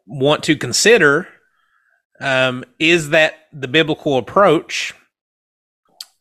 [0.08, 1.28] want to consider
[2.20, 4.93] um, is that the biblical approach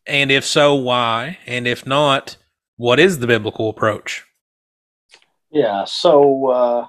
[0.06, 1.38] and if so, why?
[1.46, 2.36] And if not,
[2.76, 4.26] what is the biblical approach?
[5.54, 6.86] yeah so uh,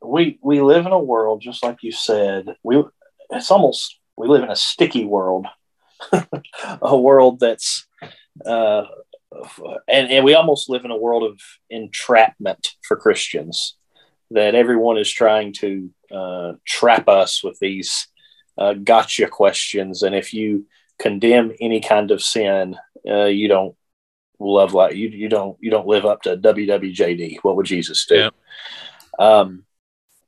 [0.00, 2.82] we we live in a world just like you said we
[3.30, 5.46] it's almost we live in a sticky world
[6.80, 7.86] a world that's
[8.46, 8.84] uh,
[9.88, 13.76] and, and we almost live in a world of entrapment for christians
[14.30, 18.08] that everyone is trying to uh, trap us with these
[18.58, 20.02] uh, gotcha questions.
[20.02, 20.66] And if you
[20.98, 22.76] condemn any kind of sin
[23.08, 23.74] uh, you don't
[24.40, 28.16] love like you you don't you don't live up to wwjd what would jesus do?
[28.16, 28.34] Yep.
[29.18, 29.64] um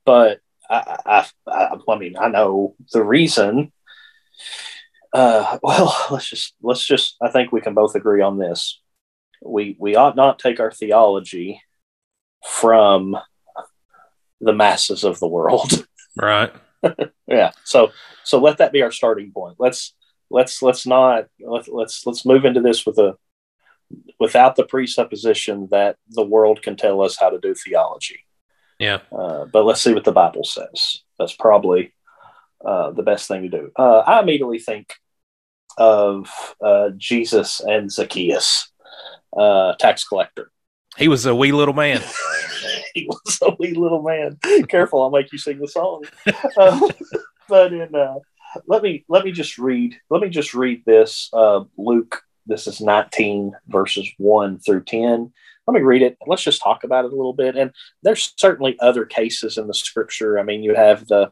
[0.05, 0.39] but
[0.69, 3.71] I, I i i mean i know the reason
[5.13, 8.79] uh well let's just let's just i think we can both agree on this
[9.43, 11.61] we we ought not take our theology
[12.45, 13.17] from
[14.39, 15.85] the masses of the world
[16.19, 16.53] Right.
[17.27, 17.51] Yeah.
[17.63, 17.91] So
[18.23, 19.55] so let that be our starting point.
[19.59, 19.93] Let's
[20.29, 23.15] let's let's not let's let's let's move into this with a
[24.19, 28.25] without the presupposition that the world can tell us how to do theology.
[28.79, 28.99] Yeah.
[29.11, 31.01] Uh, but let's see what the Bible says.
[31.19, 31.93] That's probably
[32.65, 33.71] uh, the best thing to do.
[33.75, 34.95] Uh, I immediately think
[35.77, 36.29] of
[36.63, 38.71] uh, Jesus and Zacchaeus,
[39.37, 40.51] uh, tax collector.
[40.97, 42.01] He was a wee little man.
[42.93, 44.37] he was a wee little man.
[44.67, 46.03] Careful, I'll make you sing the song.
[46.57, 46.89] Uh,
[47.47, 47.93] but in
[48.67, 51.29] let me let me just read let me just read this
[51.77, 55.31] Luke this is 19 verses 1 through 10.
[55.67, 56.17] Let me read it.
[56.25, 57.55] Let's just talk about it a little bit.
[57.55, 57.71] And
[58.03, 60.39] there's certainly other cases in the scripture.
[60.39, 61.31] I mean, you have the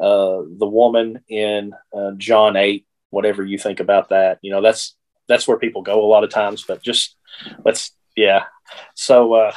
[0.00, 4.38] uh, the woman in uh, John 8, whatever you think about that.
[4.42, 4.96] You know, that's
[5.28, 7.16] that's where people go a lot of times, but just
[7.64, 8.44] let's yeah.
[8.94, 9.52] So uh,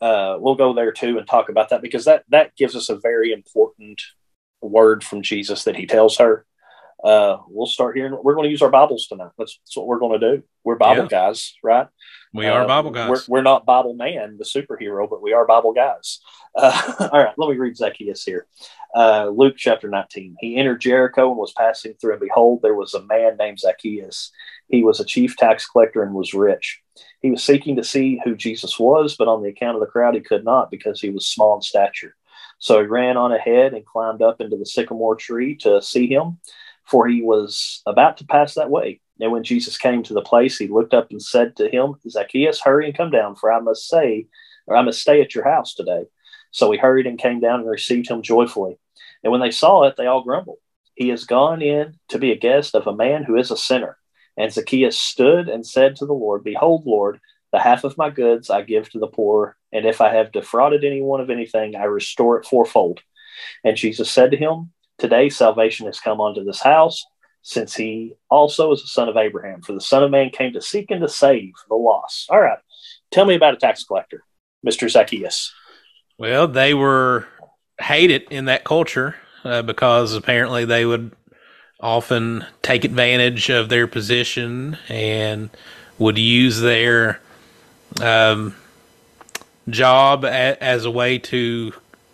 [0.00, 2.96] uh, we'll go there too and talk about that because that that gives us a
[2.96, 4.02] very important
[4.60, 6.46] word from Jesus that he tells her
[7.04, 8.18] uh, we'll start here.
[8.20, 9.32] We're going to use our Bibles tonight.
[9.36, 10.42] That's, that's what we're going to do.
[10.64, 11.08] We're Bible yeah.
[11.08, 11.86] guys, right?
[12.32, 13.10] We are uh, Bible guys.
[13.10, 16.20] We're, we're, not Bible man, the superhero, but we are Bible guys.
[16.54, 18.46] Uh, all right, let me read Zacchaeus here.
[18.96, 20.36] Uh, Luke chapter 19.
[20.40, 24.32] He entered Jericho and was passing through, and behold, there was a man named Zacchaeus.
[24.68, 26.80] He was a chief tax collector and was rich.
[27.20, 30.14] He was seeking to see who Jesus was, but on the account of the crowd,
[30.14, 32.16] he could not because he was small in stature.
[32.58, 36.38] So he ran on ahead and climbed up into the sycamore tree to see him
[36.84, 39.00] for he was about to pass that way.
[39.20, 42.60] And when Jesus came to the place, he looked up and said to him, Zacchaeus,
[42.60, 44.26] hurry and come down, for I must say,
[44.66, 46.04] or I must stay at your house today.
[46.50, 48.78] So he hurried and came down and received him joyfully.
[49.22, 50.58] And when they saw it, they all grumbled.
[50.94, 53.96] He has gone in to be a guest of a man who is a sinner.
[54.36, 57.20] And Zacchaeus stood and said to the Lord, Behold, Lord,
[57.52, 60.84] the half of my goods I give to the poor, and if I have defrauded
[60.84, 63.00] anyone of anything, I restore it fourfold.
[63.62, 67.04] And Jesus said to him, Today, salvation has come unto this house,
[67.42, 69.60] since he also is a son of Abraham.
[69.60, 72.30] For the Son of Man came to seek and to save the lost.
[72.30, 72.58] All right.
[73.10, 74.24] Tell me about a tax collector,
[74.66, 74.88] Mr.
[74.88, 75.52] Zacchaeus.
[76.16, 77.26] Well, they were
[77.80, 81.12] hated in that culture uh, because apparently they would
[81.80, 85.50] often take advantage of their position and
[85.98, 87.20] would use their
[88.00, 88.54] um,
[89.68, 91.72] job a- as a way to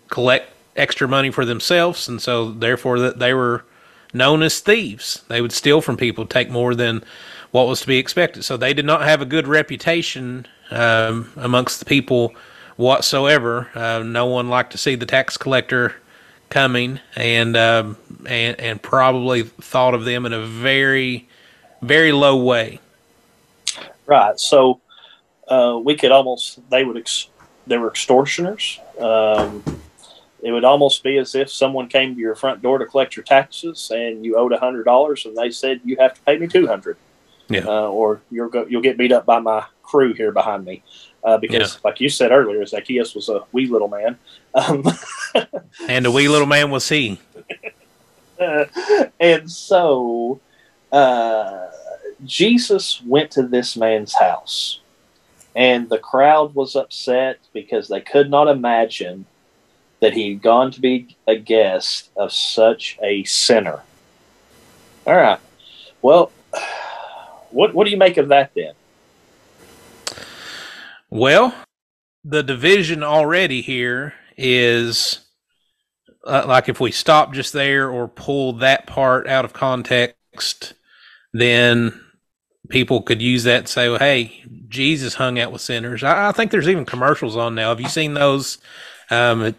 [0.08, 3.64] collect extra money for themselves, and so therefore that they were
[4.12, 5.22] known as thieves.
[5.28, 7.04] They would steal from people, take more than
[7.50, 8.44] what was to be expected.
[8.44, 12.34] So they did not have a good reputation um, amongst the people
[12.76, 13.68] whatsoever.
[13.74, 15.96] Uh, no one liked to see the tax collector
[16.48, 17.96] coming, and um,
[18.26, 21.28] and and probably thought of them in a very
[21.82, 22.80] very low way.
[24.06, 24.38] Right.
[24.38, 24.80] So
[25.48, 27.28] uh, we could almost they would ex-
[27.66, 28.80] they were extortioners.
[28.98, 29.62] Um,
[30.43, 33.24] it would almost be as if someone came to your front door to collect your
[33.24, 36.47] taxes and you owed a hundred dollars and they said you have to pay me
[36.47, 36.97] two hundred.
[37.49, 37.66] Yeah.
[37.66, 40.82] Uh, or you'll go, you'll get beat up by my crew here behind me.
[41.22, 41.80] Uh, because, yeah.
[41.84, 44.16] like you said earlier, Zacchaeus was a wee little man,
[44.55, 44.84] um,
[45.88, 47.20] and a wee little man was he.
[48.41, 48.64] Uh,
[49.20, 50.41] and so,
[50.91, 51.66] uh,
[52.24, 54.80] Jesus went to this man's house,
[55.55, 59.26] and the crowd was upset because they could not imagine
[60.01, 63.82] that he had gone to be a guest of such a sinner.
[65.07, 65.40] All right.
[66.03, 66.32] Well,
[67.51, 68.72] what what do you make of that then?
[71.11, 71.55] Well,
[72.24, 75.20] the division already here is
[76.24, 80.74] uh, like if we stop just there or pull that part out of context,
[81.32, 82.01] then
[82.68, 86.32] people could use that and say, well, "Hey, Jesus hung out with sinners." I, I
[86.32, 87.70] think there's even commercials on now.
[87.70, 88.59] Have you seen those?
[89.11, 89.55] Um,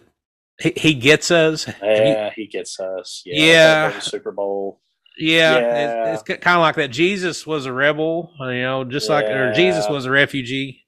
[0.61, 1.67] he, he gets us.
[1.81, 3.23] Yeah, he, he gets us.
[3.25, 3.99] Yeah, yeah.
[3.99, 4.81] Super Bowl.
[5.17, 6.13] Yeah, yeah.
[6.13, 6.89] It's, it's kind of like that.
[6.89, 9.15] Jesus was a rebel, you know, just yeah.
[9.15, 10.85] like or Jesus was a refugee.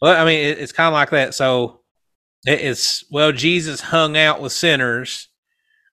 [0.00, 1.34] Well, I mean, it, it's kind of like that.
[1.34, 1.80] So
[2.46, 5.28] it, it's well, Jesus hung out with sinners,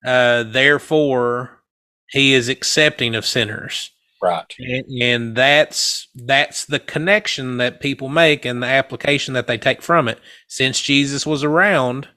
[0.05, 1.63] uh, therefore
[2.09, 3.91] he is accepting of sinners.
[4.21, 4.51] Right.
[4.57, 9.81] And, and that's that's the connection that people make and the application that they take
[9.81, 10.19] from it.
[10.47, 12.07] Since Jesus was around,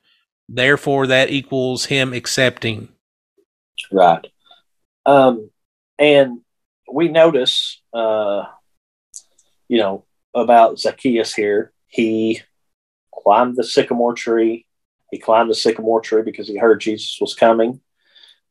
[0.53, 2.89] Therefore, that equals him accepting.
[3.93, 4.27] Right.
[5.07, 5.51] Um,
[5.97, 6.41] and
[6.93, 8.47] we notice, uh,
[9.69, 11.73] you know, about Zacchaeus here.
[11.87, 12.41] He
[13.15, 14.67] climbed the sycamore tree.
[15.13, 17.81] He climbed the sycamore tree because he heard Jesus was coming.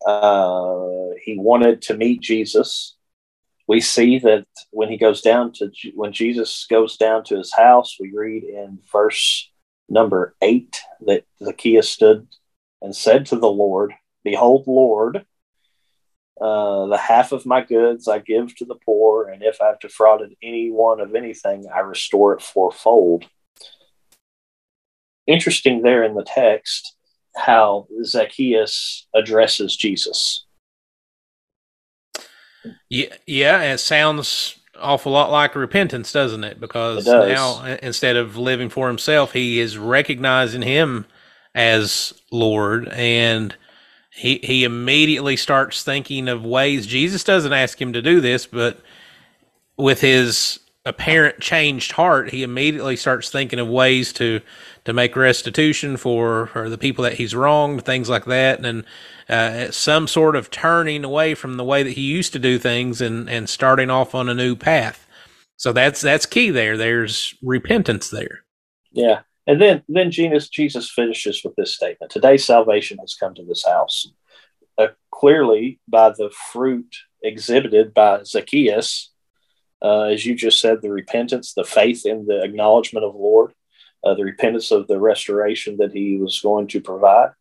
[0.06, 2.96] Uh, he wanted to meet Jesus.
[3.68, 7.98] We see that when he goes down to when Jesus goes down to his house,
[8.00, 9.50] we read in verse
[9.90, 12.28] number eight that Zacchaeus stood
[12.82, 15.26] and said to the Lord, Behold, Lord,
[16.40, 20.36] uh, the half of my goods I give to the poor, and if I've defrauded
[20.42, 23.26] anyone of anything, I restore it fourfold.
[25.28, 26.96] Interesting there in the text
[27.36, 30.46] how Zacchaeus addresses Jesus.
[32.90, 36.60] Yeah, yeah, it sounds awful lot like repentance, doesn't it?
[36.60, 37.30] Because it does.
[37.30, 41.06] now instead of living for himself, he is recognizing him
[41.56, 43.56] as Lord and
[44.12, 48.80] he he immediately starts thinking of ways Jesus doesn't ask him to do this, but
[49.78, 50.60] with his
[50.90, 54.42] apparent changed heart, he immediately starts thinking of ways to
[54.86, 58.86] to make restitution for, for the people that he's wronged, things like that, and
[59.28, 63.00] uh, some sort of turning away from the way that he used to do things
[63.00, 65.06] and and starting off on a new path.
[65.58, 66.76] So that's that's key there.
[66.76, 68.44] There's repentance there.
[68.92, 69.22] Yeah.
[69.46, 73.66] And then then Jesus Jesus finishes with this statement: Today salvation has come to this
[73.66, 74.12] house.
[74.78, 79.12] Uh, clearly, by the fruit exhibited by Zacchaeus,
[79.82, 83.54] uh, as you just said, the repentance, the faith in the acknowledgement of the Lord,
[84.04, 87.32] uh, the repentance of the restoration that He was going to provide.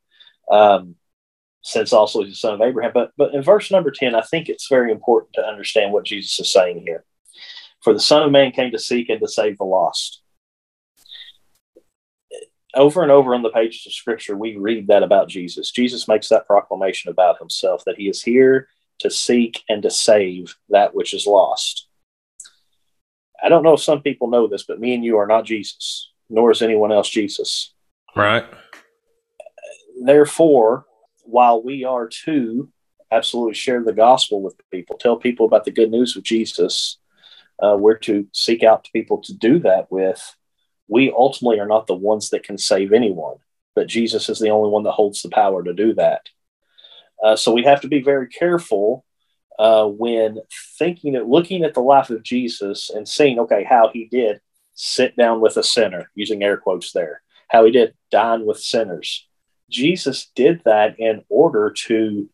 [0.51, 0.97] Um,
[1.63, 2.93] since also he's the son of Abraham.
[2.95, 6.39] But but in verse number 10, I think it's very important to understand what Jesus
[6.41, 7.05] is saying here.
[7.83, 10.23] For the Son of Man came to seek and to save the lost.
[12.75, 15.71] Over and over on the pages of Scripture, we read that about Jesus.
[15.71, 18.69] Jesus makes that proclamation about himself that he is here
[19.01, 21.88] to seek and to save that which is lost.
[23.43, 26.11] I don't know if some people know this, but me and you are not Jesus,
[26.29, 27.73] nor is anyone else Jesus.
[28.17, 28.45] Right.
[30.03, 30.87] Therefore,
[31.23, 32.71] while we are to
[33.11, 36.99] absolutely share the gospel with people, tell people about the good news of Jesus,
[37.63, 40.37] uh, we're to seek out people to do that with.
[40.89, 43.37] We ultimately are not the ones that can save anyone,
[43.75, 46.29] but Jesus is the only one that holds the power to do that.
[47.23, 49.05] Uh, so we have to be very careful
[49.59, 50.39] uh, when
[50.79, 54.41] thinking, at looking at the life of Jesus and seeing, okay, how he did
[54.75, 59.27] sit down with a sinner, using air quotes there, how he did dine with sinners,
[59.71, 62.29] Jesus did that in order to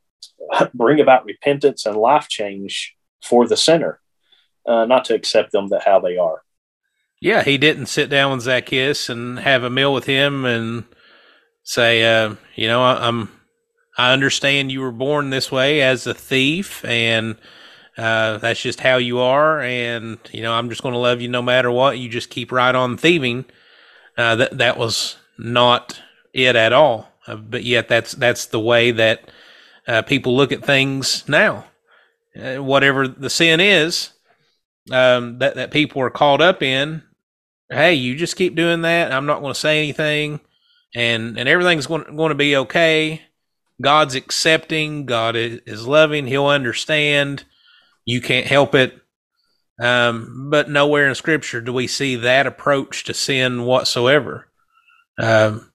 [0.74, 4.00] bring about repentance and life change for the sinner,
[4.66, 6.42] uh, not to accept them that how they are.
[7.20, 10.84] Yeah, he didn't sit down with Zacchaeus and have a meal with him and
[11.62, 13.30] say, uh, you know, I, am
[13.96, 17.36] I understand you were born this way as a thief, and
[17.96, 21.28] uh, that's just how you are, and you know, I'm just going to love you
[21.28, 21.98] no matter what.
[21.98, 23.46] You just keep right on thieving.
[24.18, 26.00] Uh, that that was not
[26.32, 27.12] it at all.
[27.26, 29.30] Uh, but yet, that's that's the way that
[29.86, 31.64] uh, people look at things now.
[32.38, 34.10] Uh, whatever the sin is
[34.92, 37.02] um, that that people are caught up in,
[37.70, 39.12] hey, you just keep doing that.
[39.12, 40.40] I'm not going to say anything,
[40.94, 43.22] and and everything's going going to be okay.
[43.80, 45.06] God's accepting.
[45.06, 46.26] God is, loving.
[46.26, 47.44] He'll understand.
[48.04, 48.98] You can't help it.
[49.80, 54.48] Um, but nowhere in Scripture do we see that approach to sin whatsoever.
[55.20, 55.72] Um,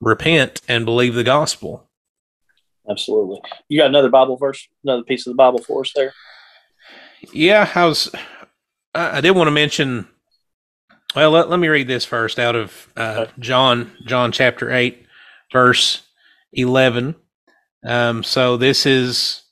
[0.00, 1.88] repent and believe the gospel.
[2.88, 3.40] Absolutely.
[3.68, 6.12] You got another Bible verse, another piece of the Bible for us there?
[7.32, 8.10] Yeah, I was.
[8.94, 10.06] I, I did want to mention.
[11.16, 13.26] Well, let, let me read this first out of uh.
[13.38, 15.06] John, John chapter eight,
[15.52, 16.02] verse
[16.52, 17.14] eleven.
[17.84, 19.42] Um, so this is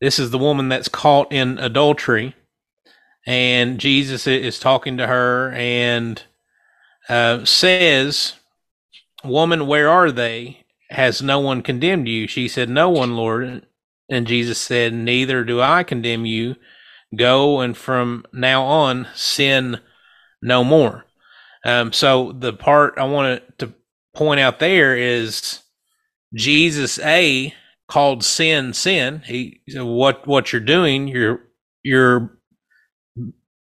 [0.00, 2.34] this is the woman that's caught in adultery,
[3.26, 6.22] and Jesus is talking to her and
[7.08, 8.34] uh, says
[9.24, 10.64] Woman, where are they?
[10.90, 12.26] Has no one condemned you?
[12.26, 13.66] She said, No one, Lord.
[14.10, 16.56] And Jesus said, Neither do I condemn you.
[17.16, 19.78] Go and from now on sin
[20.40, 21.04] no more.
[21.64, 23.72] Um, so the part I wanted to
[24.14, 25.60] point out there is
[26.34, 27.54] Jesus A
[27.88, 29.22] called sin sin.
[29.26, 31.40] He said, what what you're doing, you're
[31.82, 32.38] you're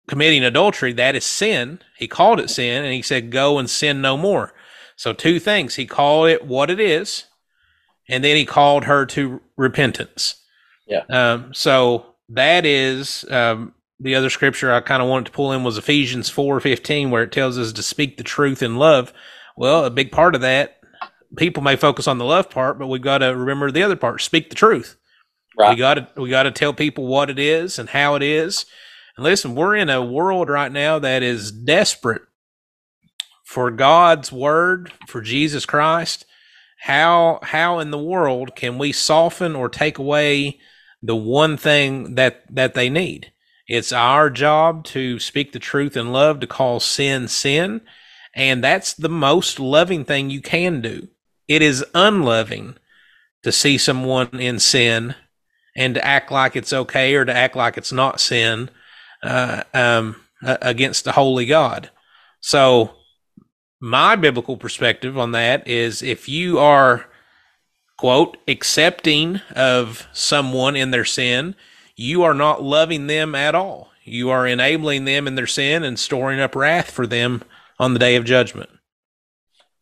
[0.07, 0.93] committing adultery.
[0.93, 1.79] That is sin.
[1.97, 4.53] He called it sin, and he said, "Go and sin no more."
[4.95, 5.75] So, two things.
[5.75, 7.25] He called it what it is,
[8.07, 10.35] and then he called her to repentance.
[10.87, 11.03] Yeah.
[11.09, 15.63] Um, so, that is um, the other scripture I kind of wanted to pull in
[15.63, 19.13] was Ephesians 4 15, where it tells us to speak the truth in love.
[19.57, 20.79] Well, a big part of that,
[21.35, 24.21] people may focus on the love part, but we've got to remember the other part
[24.21, 24.97] speak the truth.
[25.57, 25.71] Right.
[25.71, 28.65] We got to we got to tell people what it is and how it is.
[29.17, 32.23] And listen, we're in a world right now that is desperate
[33.45, 36.25] for God's word, for Jesus Christ,
[36.81, 40.59] how how in the world can we soften or take away
[41.01, 43.31] the one thing that that they need?
[43.67, 47.81] It's our job to speak the truth in love, to call sin sin,
[48.33, 51.07] and that's the most loving thing you can do.
[51.47, 52.75] It is unloving
[53.43, 55.15] to see someone in sin
[55.75, 58.69] and to act like it's okay or to act like it's not sin
[59.21, 61.89] uh, um, against the holy God.
[62.39, 62.91] So,
[63.81, 67.05] my biblical perspective on that is if you are,
[67.97, 71.55] quote, accepting of someone in their sin,
[71.95, 73.91] you are not loving them at all.
[74.03, 77.43] You are enabling them in their sin and storing up wrath for them
[77.79, 78.69] on the day of judgment.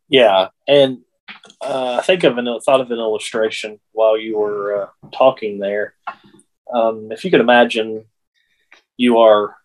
[0.10, 1.00] Yeah, and
[1.64, 5.96] uh, I think of an thought of an illustration while you were uh, talking there.
[6.74, 8.06] Um, if you could imagine,
[8.98, 9.56] you are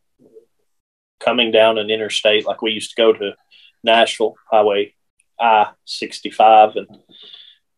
[1.20, 3.34] coming down an interstate like we used to go to
[3.82, 4.94] Nashville Highway
[5.40, 6.88] I sixty five, and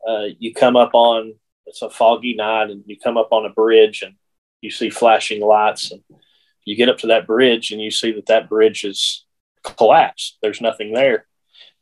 [0.06, 1.34] uh, you come up on
[1.66, 4.14] it's a foggy night, and you come up on a bridge, and
[4.60, 6.02] you see flashing lights, and
[6.64, 9.24] you get up to that bridge, and you see that that bridge is
[9.62, 10.38] collapsed.
[10.42, 11.26] There's nothing there,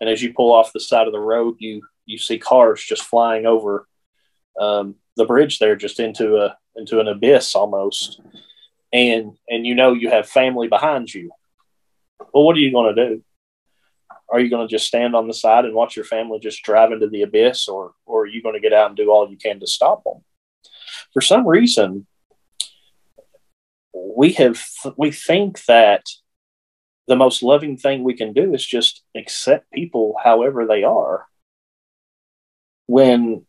[0.00, 3.04] and as you pull off the side of the road, you you see cars just
[3.04, 3.86] flying over
[4.58, 8.20] um, the bridge there, just into a into an abyss almost,
[8.92, 11.30] and and you know you have family behind you.
[12.32, 13.24] Well, what are you going to do?
[14.30, 16.92] Are you going to just stand on the side and watch your family just drive
[16.92, 19.36] into the abyss, or or are you going to get out and do all you
[19.36, 20.24] can to stop them?
[21.12, 22.06] For some reason,
[23.92, 24.64] we have
[24.96, 26.06] we think that
[27.06, 31.26] the most loving thing we can do is just accept people however they are
[32.88, 33.44] when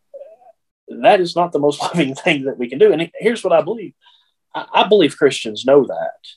[1.02, 2.92] that is not the most loving thing that we can do.
[2.94, 3.94] And here's what i believe.
[4.54, 6.28] I, believe christians know that.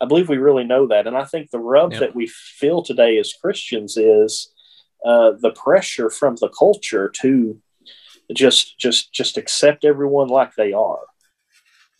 [0.00, 1.06] I believe we really know that.
[1.06, 2.00] And i think the rub yeah.
[2.00, 4.52] that we feel today as christians is
[5.04, 7.60] uh, the pressure from the culture to
[8.32, 11.04] just just just accept everyone like they are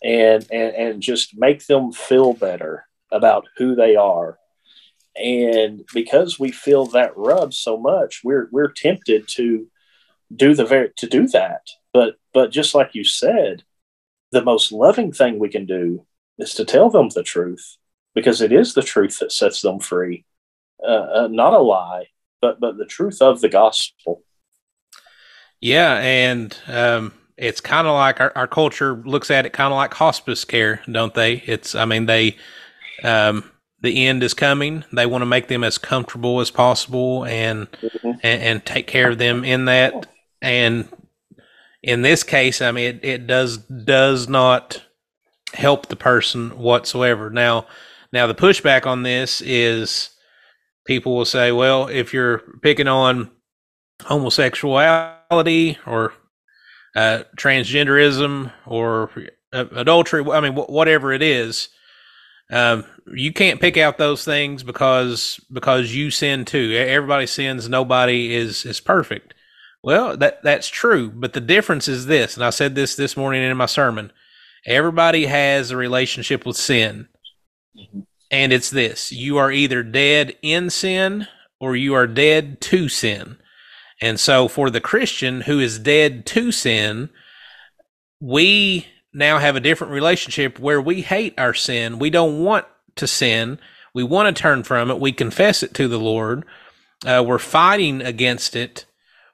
[0.03, 4.37] and and and just make them feel better about who they are.
[5.15, 9.67] And because we feel that rub so much we're we're tempted to
[10.33, 11.61] do the very to do that
[11.93, 13.63] but but just like you said
[14.31, 16.05] the most loving thing we can do
[16.37, 17.77] is to tell them the truth
[18.13, 20.25] because it is the truth that sets them free
[20.83, 22.05] uh, uh, not a lie
[22.41, 24.23] but but the truth of the gospel
[25.61, 29.77] yeah and um it's kind of like our, our culture looks at it kind of
[29.77, 31.43] like hospice care, don't they?
[31.45, 32.37] It's, I mean, they,
[33.03, 33.49] um,
[33.81, 34.85] the end is coming.
[34.93, 38.11] They want to make them as comfortable as possible and, mm-hmm.
[38.23, 40.07] and, and take care of them in that.
[40.41, 40.87] And
[41.83, 44.83] in this case, I mean, it, it does does not
[45.53, 47.29] help the person whatsoever.
[47.29, 47.67] Now,
[48.11, 50.09] now the pushback on this is
[50.85, 53.31] people will say, well, if you're picking on
[54.03, 56.13] homosexuality or
[56.95, 59.11] uh, transgenderism or
[59.53, 60.23] uh, adultery.
[60.31, 61.69] I mean, wh- whatever it is,
[62.51, 66.73] um, you can't pick out those things because because you sin too.
[66.75, 67.67] Everybody sins.
[67.67, 69.33] Nobody is is perfect.
[69.85, 73.43] Well, that that's true, but the difference is this, and I said this this morning
[73.43, 74.11] in my sermon.
[74.65, 77.07] Everybody has a relationship with sin.
[77.77, 77.99] Mm-hmm.
[78.31, 81.27] And it's this you are either dead in sin
[81.59, 83.37] or you are dead to sin.
[84.01, 87.11] And so for the Christian who is dead to sin,
[88.19, 91.99] we now have a different relationship where we hate our sin.
[91.99, 92.65] We don't want
[92.95, 93.59] to sin.
[93.93, 94.99] We want to turn from it.
[94.99, 96.43] We confess it to the Lord.
[97.05, 98.87] Uh, we're fighting against it.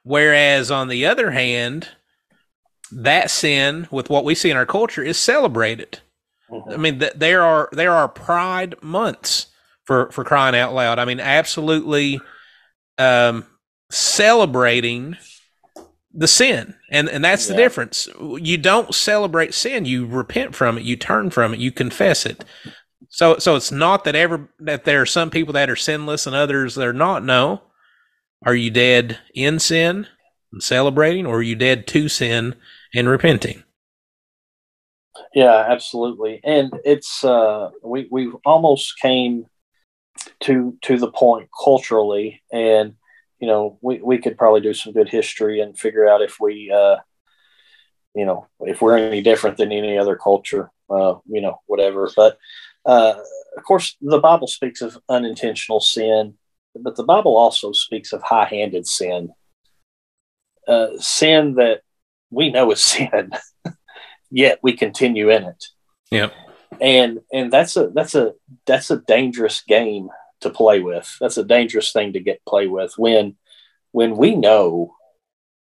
[0.04, 1.88] Whereas on the other hand,
[2.90, 6.00] that sin with what we see in our culture is celebrated.
[6.50, 6.70] Mm-hmm.
[6.70, 9.46] I mean, th- there are there are Pride months
[9.84, 10.98] for for crying out loud.
[10.98, 12.20] I mean, absolutely.
[12.98, 13.46] Um,
[13.92, 15.16] celebrating
[16.14, 17.54] the sin and and that's yeah.
[17.54, 21.70] the difference you don't celebrate sin you repent from it you turn from it you
[21.70, 22.44] confess it
[23.08, 26.36] so so it's not that ever that there are some people that are sinless and
[26.36, 27.62] others that are not no
[28.44, 30.06] are you dead in sin
[30.52, 32.54] and celebrating or are you dead to sin
[32.94, 33.62] and repenting?
[35.34, 36.40] Yeah absolutely.
[36.44, 39.46] And it's uh we we almost came
[40.40, 42.94] to to the point culturally and
[43.42, 46.70] you know, we, we could probably do some good history and figure out if we,
[46.72, 46.98] uh,
[48.14, 52.08] you know, if we're any different than any other culture, uh, you know, whatever.
[52.14, 52.38] But
[52.86, 53.14] uh,
[53.56, 56.34] of course, the Bible speaks of unintentional sin,
[56.74, 59.32] but the Bible also speaks of high handed sin,
[60.66, 61.82] uh, sin that
[62.30, 63.30] we know is sin,
[64.30, 65.64] yet we continue in it.
[66.10, 66.30] Yeah.
[66.80, 68.32] And and that's a that's a
[68.66, 70.08] that's a dangerous game
[70.40, 71.16] to play with.
[71.20, 73.36] That's a dangerous thing to get play with when
[73.92, 74.94] when we know.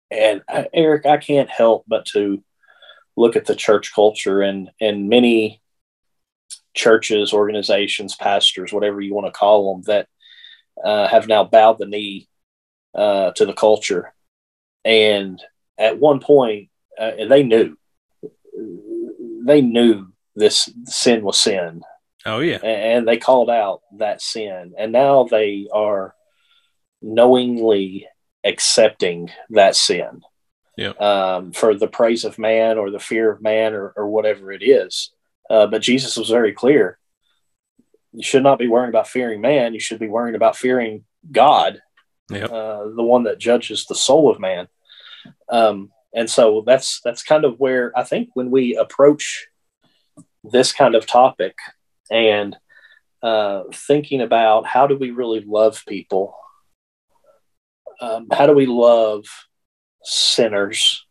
[0.10, 2.43] And I, Eric, I can't help but to
[3.18, 5.62] look at the church culture and and many
[6.74, 10.08] churches, organizations, pastors, whatever you want to call them, that
[10.84, 12.27] uh, have now bowed the knee
[12.95, 14.13] uh, to the culture
[14.84, 15.41] and
[15.77, 16.69] at one point,
[16.99, 17.77] uh, and they knew,
[19.45, 21.82] they knew this sin was sin.
[22.25, 26.15] Oh yeah, and they called out that sin, and now they are
[27.01, 28.07] knowingly
[28.43, 30.21] accepting that sin.
[30.77, 30.91] Yeah.
[30.91, 34.63] Um, for the praise of man or the fear of man or, or whatever it
[34.63, 35.11] is.
[35.49, 36.97] Uh, but Jesus was very clear.
[38.14, 39.74] You should not be worrying about fearing man.
[39.74, 41.82] You should be worrying about fearing God,
[42.30, 42.49] yep.
[42.49, 44.68] uh, the one that judges the soul of man.
[45.49, 49.47] Um, and so that's that's kind of where I think when we approach
[50.43, 51.55] this kind of topic
[52.09, 52.57] and
[53.24, 56.36] uh, thinking about how do we really love people,
[58.01, 59.24] um, how do we love
[60.03, 61.05] sinners,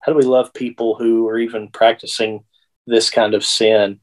[0.00, 2.44] how do we love people who are even practicing
[2.86, 4.00] this kind of sin?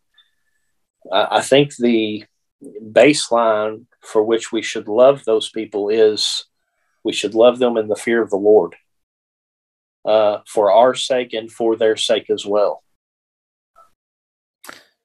[1.11, 2.25] I think the
[2.63, 6.45] baseline for which we should love those people is
[7.03, 8.75] we should love them in the fear of the Lord
[10.05, 12.83] uh, for our sake and for their sake as well.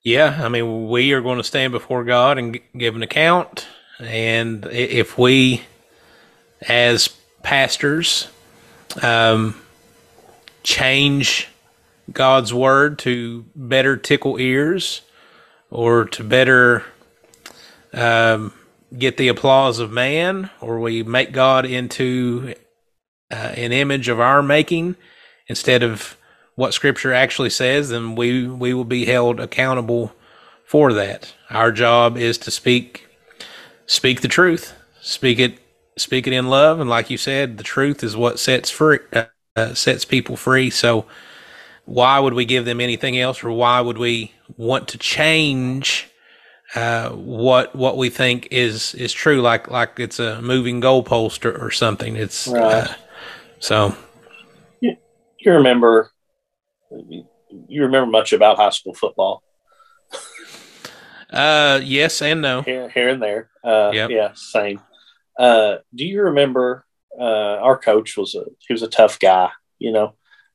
[0.05, 3.68] Yeah, I mean, we are going to stand before God and give an account.
[4.00, 5.62] And if we,
[6.68, 7.09] as
[7.44, 8.28] pastors,
[9.00, 9.61] um,
[10.64, 11.48] change
[12.11, 15.03] God's word to better tickle ears
[15.73, 16.85] or to better
[17.95, 18.53] um,
[18.99, 22.55] get the applause of man, or we make God into
[23.33, 24.97] uh, an image of our making
[25.49, 26.16] instead of
[26.57, 30.12] what Scripture actually says, then we we will be held accountable
[30.66, 31.35] for that.
[31.51, 33.09] Our job is to speak
[33.87, 35.59] speak the truth, speak it
[35.99, 39.27] speak it in love, and like you said, the truth is what sets free uh,
[39.57, 40.70] uh, sets people free.
[40.70, 41.07] So
[41.85, 46.09] why would we give them anything else, or why would we want to change?
[46.74, 51.66] Uh, what what we think is is true, like like it's a moving goalpost or,
[51.66, 52.16] or something.
[52.16, 52.74] It's uh, right.
[52.74, 52.95] uh,
[53.59, 53.97] so.
[54.80, 54.97] You,
[55.39, 56.11] you remember,
[56.91, 59.43] you remember much about high school football?
[61.30, 62.62] Uh, yes and no.
[62.62, 63.51] Here, here and there.
[63.64, 64.11] Uh, yep.
[64.11, 64.80] yeah, same.
[65.39, 66.85] Uh, do you remember?
[67.18, 70.14] Uh, our coach was a he was a tough guy, you know,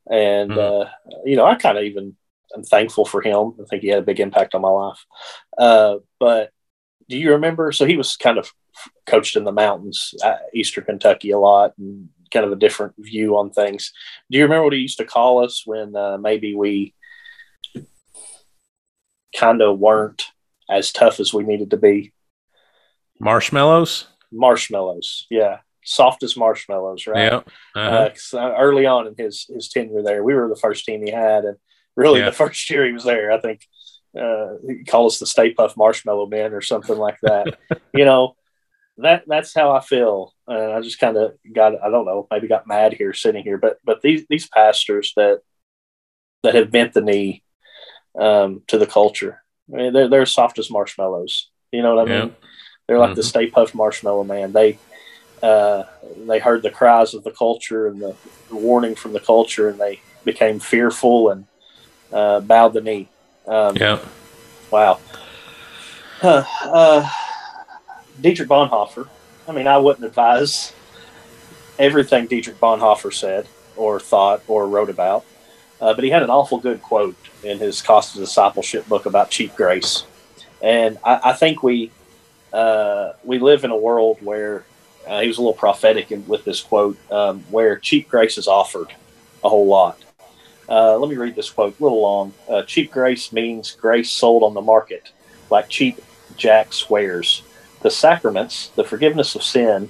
[0.10, 0.86] and mm.
[0.86, 0.90] uh,
[1.26, 2.16] you know I kind of even
[2.56, 3.54] I'm thankful for him.
[3.62, 5.06] I think he had a big impact on my life.
[5.58, 6.52] Uh, but
[7.10, 7.72] do you remember?
[7.72, 8.52] So he was kind of
[9.06, 10.14] coached in the mountains,
[10.54, 13.92] Eastern Kentucky, a lot, and kind of a different view on things.
[14.30, 16.94] Do you remember what he used to call us when uh, maybe we
[19.36, 20.24] kind of weren't
[20.70, 22.14] as tough as we needed to be?
[23.20, 24.08] Marshmallows.
[24.32, 27.32] Marshmallows, yeah, soft as marshmallows, right?
[27.32, 27.42] Yeah.
[27.76, 28.10] Uh-huh.
[28.34, 31.46] Uh, early on in his his tenure there, we were the first team he had,
[31.46, 31.58] and
[31.96, 32.26] really yeah.
[32.26, 33.66] the first year he was there, I think
[34.20, 37.58] uh, he called us the Stay Puft Marshmallow Men or something like that.
[37.94, 38.36] you know,
[38.98, 40.34] that that's how I feel.
[40.48, 43.58] And I just kind of got I don't know maybe got mad here sitting here,
[43.58, 45.42] but but these these pastors that
[46.44, 47.44] that have bent the knee
[48.20, 49.42] um, to the culture,
[49.74, 51.50] I mean, they're they're soft as marshmallows.
[51.72, 52.36] You know what I mean?
[52.88, 53.16] They're like mm-hmm.
[53.16, 54.54] the Stay Puft Marshmallow Man.
[54.54, 54.78] They
[55.44, 55.84] uh,
[56.26, 58.16] they heard the cries of the culture and the,
[58.50, 61.46] the warning from the culture, and they became fearful and
[62.12, 63.08] uh, bowed the knee.
[63.48, 64.00] Um, yeah.
[64.72, 65.00] Wow.
[66.22, 67.10] Uh, uh,
[68.20, 69.08] Dietrich Bonhoeffer.
[69.48, 70.74] I mean, I wouldn't advise
[71.80, 75.24] everything Dietrich Bonhoeffer said or thought or wrote about,
[75.80, 79.30] uh, but he had an awful good quote in his Cost of Discipleship book about
[79.30, 80.04] cheap grace,
[80.62, 81.92] and I, I think we
[82.52, 84.66] uh, we live in a world where
[85.08, 88.48] uh, he was a little prophetic in, with this quote, um, where cheap grace is
[88.48, 88.94] offered
[89.44, 90.04] a whole lot.
[90.70, 92.34] Uh, let me read this quote, a little long.
[92.50, 95.12] Uh, cheap grace means grace sold on the market,
[95.50, 96.00] like cheap
[96.36, 97.42] jack swears.
[97.82, 99.90] The sacraments, the forgiveness of sin,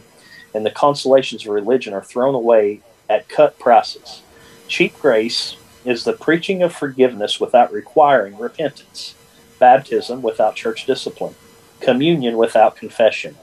[0.53, 4.21] and the consolations of religion are thrown away at cut prices.
[4.67, 5.55] Cheap grace
[5.85, 9.15] is the preaching of forgiveness without requiring repentance,
[9.57, 11.33] baptism without church discipline,
[11.79, 13.35] communion without confession,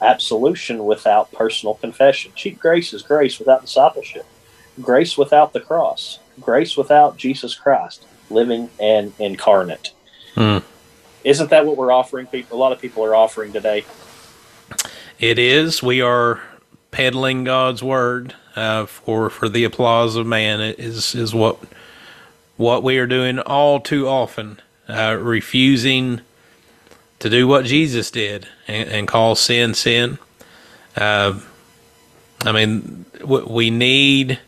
[0.00, 2.32] absolution without personal confession.
[2.34, 4.26] Cheap grace is grace without discipleship,
[4.80, 9.92] grace without the cross, grace without Jesus Christ, living and incarnate.
[10.34, 10.58] Hmm.
[11.24, 12.56] Isn't that what we're offering people?
[12.56, 13.84] A lot of people are offering today.
[15.18, 15.82] It is.
[15.82, 16.40] We are
[16.90, 20.60] peddling God's word uh, for for the applause of man.
[20.60, 21.58] It is is what
[22.56, 26.20] what we are doing all too often, uh, refusing
[27.20, 30.18] to do what Jesus did and, and call sin sin.
[30.96, 31.40] Uh,
[32.44, 34.40] I mean, we need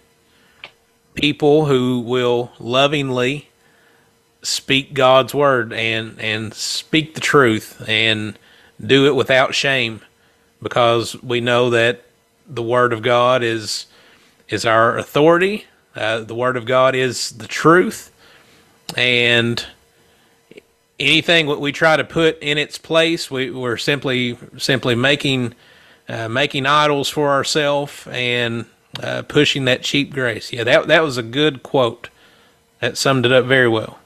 [1.14, 3.48] people who will lovingly
[4.42, 8.38] speak God's word and and speak the truth and
[8.84, 10.00] do it without shame
[10.62, 12.04] because we know that
[12.48, 13.86] the word of God is
[14.48, 15.66] is our authority
[15.96, 18.12] Uh, the Word of God is the truth,
[18.96, 19.66] and
[21.00, 25.54] anything that we try to put in its place, we, we're simply simply making
[26.08, 28.66] uh, making idols for ourselves and
[29.02, 30.52] uh, pushing that cheap grace.
[30.52, 32.10] Yeah, that that was a good quote.
[32.80, 33.98] That summed it up very well.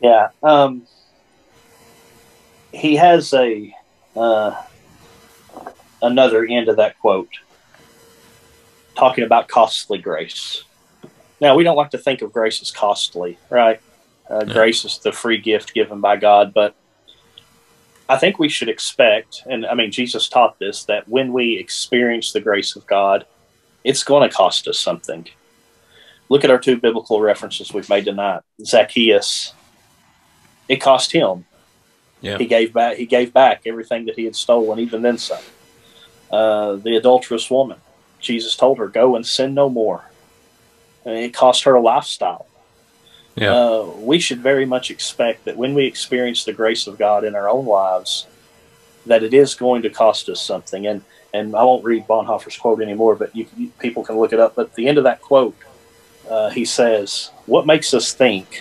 [0.00, 0.28] Yeah.
[0.42, 0.86] Um,
[2.72, 3.74] he has a
[4.16, 4.62] uh,
[6.02, 7.30] another end of that quote
[8.96, 10.64] talking about costly grace.
[11.40, 13.80] Now, we don't like to think of grace as costly, right?
[14.30, 14.52] Uh, yeah.
[14.52, 16.74] Grace is the free gift given by God, but
[18.08, 22.32] I think we should expect, and I mean, Jesus taught this, that when we experience
[22.32, 23.26] the grace of God,
[23.84, 25.28] it's going to cost us something.
[26.28, 28.42] Look at our two biblical references we've made tonight.
[28.64, 29.52] Zacchaeus,
[30.68, 31.44] it cost him.
[32.20, 32.38] Yeah.
[32.38, 32.98] He gave back.
[32.98, 35.42] He gave back everything that he had stolen, even then some.
[36.30, 37.78] Uh, the adulterous woman,
[38.20, 40.04] Jesus told her, "Go and sin no more."
[41.04, 42.46] And it cost her a lifestyle.
[43.40, 43.54] Yeah.
[43.54, 47.34] Uh, we should very much expect that when we experience the grace of God in
[47.34, 48.26] our own lives,
[49.06, 50.86] that it is going to cost us something.
[50.86, 54.40] And and I won't read Bonhoeffer's quote anymore, but you, you, people can look it
[54.40, 54.56] up.
[54.56, 55.56] But at the end of that quote,
[56.28, 58.58] uh, he says, "What makes us think?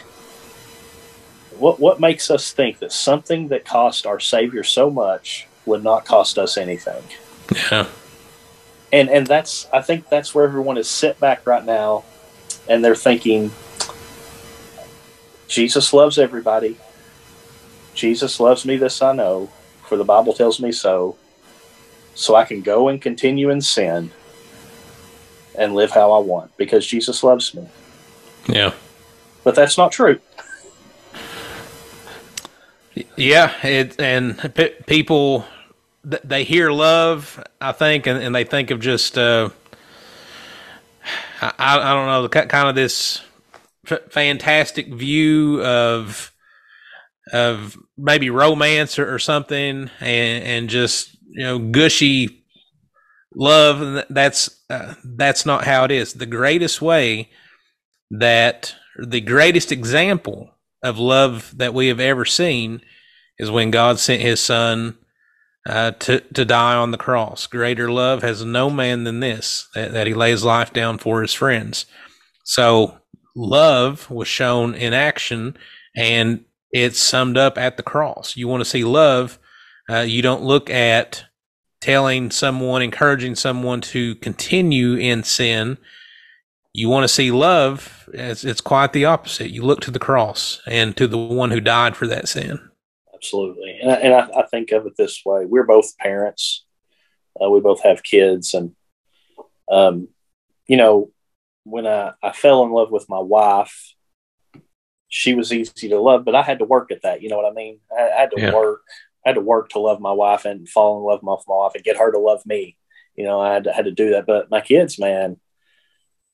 [1.58, 6.06] What what makes us think that something that cost our Savior so much would not
[6.06, 7.04] cost us anything?"
[7.70, 7.88] Yeah.
[8.94, 12.06] And and that's I think that's where everyone is sit back right now,
[12.70, 13.52] and they're thinking,
[15.50, 16.78] Jesus loves everybody.
[17.94, 18.78] Jesus loves me.
[18.78, 19.50] This I know,
[19.88, 21.18] for the Bible tells me so
[22.16, 24.12] so I can go and continue in sin
[25.58, 27.68] and live how I want because Jesus loves me.
[28.48, 28.74] Yeah.
[29.44, 30.20] But that's not true.
[33.16, 35.46] Yeah, it, and p- people
[36.04, 39.50] they hear love, I think, and, and they think of just uh,
[41.42, 43.22] I, I don't know, kind of this
[44.10, 46.32] fantastic view of
[47.32, 52.44] of maybe romance or, or something, and and just you know gushy
[53.36, 54.06] love.
[54.10, 56.14] That's uh, that's not how it is.
[56.14, 57.30] The greatest way
[58.12, 60.52] that the greatest example
[60.84, 62.82] of love that we have ever seen
[63.38, 64.98] is when god sent his son
[65.68, 67.48] uh, to to die on the cross.
[67.48, 71.34] Greater love has no man than this that, that he lays life down for his
[71.34, 71.86] friends.
[72.44, 72.99] So
[73.40, 75.58] love was shown in action
[75.96, 79.40] and it's summed up at the cross you want to see love
[79.90, 81.26] uh, you don't look at
[81.82, 85.78] telling someone, encouraging someone to continue in sin.
[86.74, 89.50] You want to see love, it's, it's quite the opposite.
[89.50, 92.60] You look to the cross and to the one who died for that sin.
[93.14, 93.80] Absolutely.
[93.82, 96.66] And, I, and I, I think of it this way we're both parents,
[97.44, 98.54] uh, we both have kids.
[98.54, 98.76] And,
[99.72, 100.10] um,
[100.68, 101.12] you know,
[101.70, 103.94] when I, I fell in love with my wife,
[105.08, 107.22] she was easy to love, but I had to work at that.
[107.22, 107.80] You know what I mean?
[107.96, 108.54] I, I had to yeah.
[108.54, 108.82] work
[109.26, 111.74] I had to work to love my wife and fall in love with my wife
[111.76, 112.78] and get her to love me.
[113.16, 114.26] You know, I had to, had to do that.
[114.26, 115.38] But my kids, man,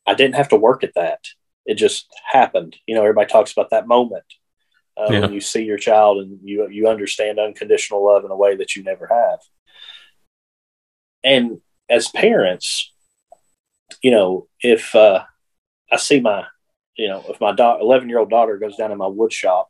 [0.05, 1.19] I didn't have to work at that.
[1.65, 2.75] It just happened.
[2.85, 4.25] You know, everybody talks about that moment
[4.97, 5.19] uh, yeah.
[5.21, 8.75] when you see your child and you you understand unconditional love in a way that
[8.75, 9.39] you never have.
[11.23, 11.59] And
[11.89, 12.93] as parents,
[14.01, 15.23] you know, if uh,
[15.91, 16.45] I see my,
[16.97, 19.69] you know, if my eleven year old daughter goes down in my wood shop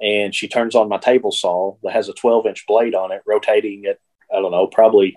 [0.00, 3.22] and she turns on my table saw that has a 12 inch blade on it,
[3.26, 3.98] rotating at,
[4.34, 5.16] I don't know, probably,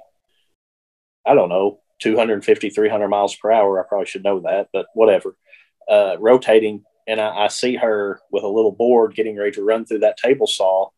[1.25, 3.79] I don't know, 250, 300 miles per hour.
[3.79, 5.37] I probably should know that, but whatever.
[5.89, 9.85] Uh, rotating, and I, I, see her with a little board getting ready to run
[9.85, 10.89] through that table saw.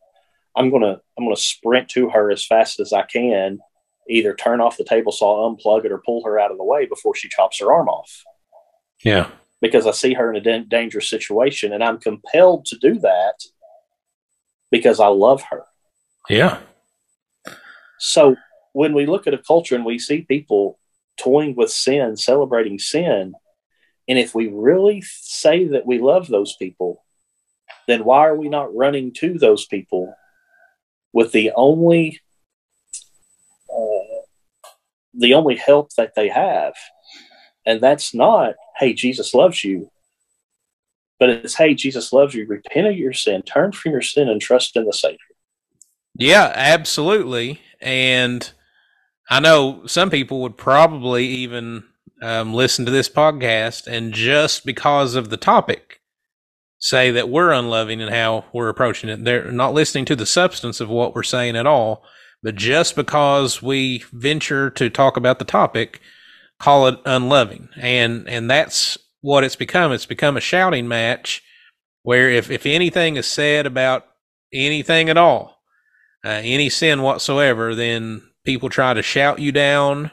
[0.55, 3.59] I'm gonna I'm gonna sprint to her as fast as I can,
[4.09, 6.85] either turn off the table saw, unplug it, or pull her out of the way
[6.85, 8.23] before she chops her arm off.
[9.03, 9.29] Yeah,
[9.61, 13.35] because I see her in a dangerous situation, and I'm compelled to do that
[14.71, 15.63] because I love her.
[16.29, 16.59] Yeah.
[17.99, 18.35] So
[18.73, 20.79] when we look at a culture and we see people
[21.17, 23.33] toying with sin, celebrating sin,
[24.07, 27.03] and if we really say that we love those people,
[27.87, 30.13] then why are we not running to those people
[31.13, 32.19] with the only
[35.17, 36.73] the only help that they have?
[37.65, 39.89] And that's not, hey, Jesus loves you.
[41.19, 42.45] But it's, hey, Jesus loves you.
[42.45, 45.17] Repent of your sin, turn from your sin, and trust in the Savior.
[46.17, 47.61] Yeah, absolutely.
[47.79, 48.49] And
[49.29, 51.83] I know some people would probably even
[52.21, 56.01] um, listen to this podcast and just because of the topic
[56.77, 59.23] say that we're unloving and how we're approaching it.
[59.23, 62.03] They're not listening to the substance of what we're saying at all.
[62.45, 65.99] But just because we venture to talk about the topic
[66.59, 67.69] call it unloving.
[67.75, 69.91] And and that's what it's become.
[69.91, 71.43] It's become a shouting match
[72.03, 74.05] where if, if anything is said about
[74.53, 75.61] anything at all,
[76.23, 80.11] uh, any sin whatsoever, then people try to shout you down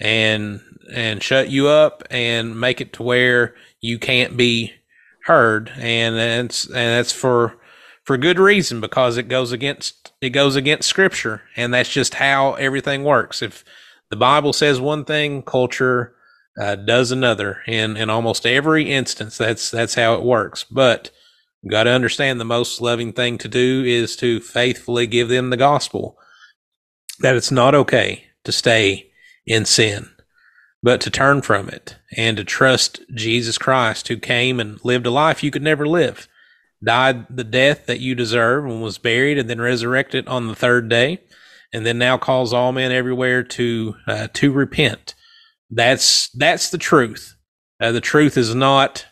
[0.00, 0.60] and
[0.92, 4.72] and shut you up and make it to where you can't be
[5.24, 7.58] heard and and that's for
[8.04, 12.54] for good reason because it goes against it goes against scripture and that's just how
[12.54, 13.42] everything works.
[13.42, 13.64] If
[14.10, 16.14] the bible says one thing culture
[16.60, 20.64] uh, does another and in almost every instance that's that's how it works.
[20.64, 21.10] But
[21.62, 25.50] you got to understand the most loving thing to do is to faithfully give them
[25.50, 26.18] the gospel
[27.20, 29.10] that it's not okay to stay
[29.46, 30.10] in sin
[30.84, 35.10] but to turn from it and to trust Jesus Christ, who came and lived a
[35.10, 36.28] life you could never live,
[36.84, 40.88] died the death that you deserve, and was buried, and then resurrected on the third
[40.88, 41.20] day,
[41.72, 45.14] and then now calls all men everywhere to uh, to repent.
[45.70, 47.36] That's that's the truth.
[47.80, 49.06] Uh, the truth is not,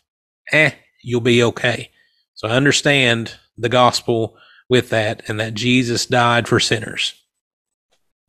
[0.52, 0.70] eh,
[1.02, 1.90] you'll be okay.
[2.34, 4.36] So understand the gospel
[4.68, 7.14] with that, and that Jesus died for sinners.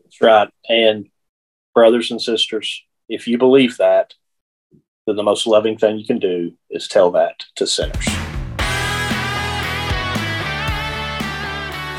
[0.02, 1.08] That's right, and
[1.74, 4.14] brothers and sisters if you believe that,
[5.06, 8.08] then the most loving thing you can do is tell that to sinners.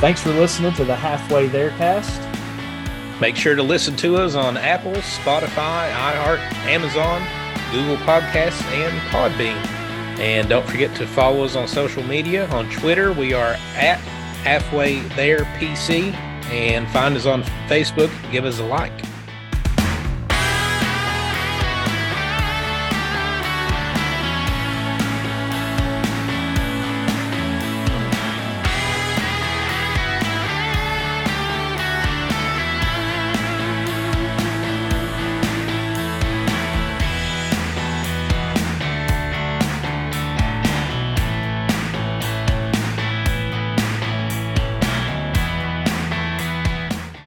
[0.01, 2.21] Thanks for listening to the Halfway There cast.
[3.21, 7.23] Make sure to listen to us on Apple, Spotify, iHeart, Amazon,
[7.73, 9.57] Google Podcasts, and Podbean.
[10.19, 12.49] And don't forget to follow us on social media.
[12.49, 13.99] On Twitter, we are at
[14.43, 16.13] Halfway There PC.
[16.51, 18.11] And find us on Facebook.
[18.31, 18.93] Give us a like.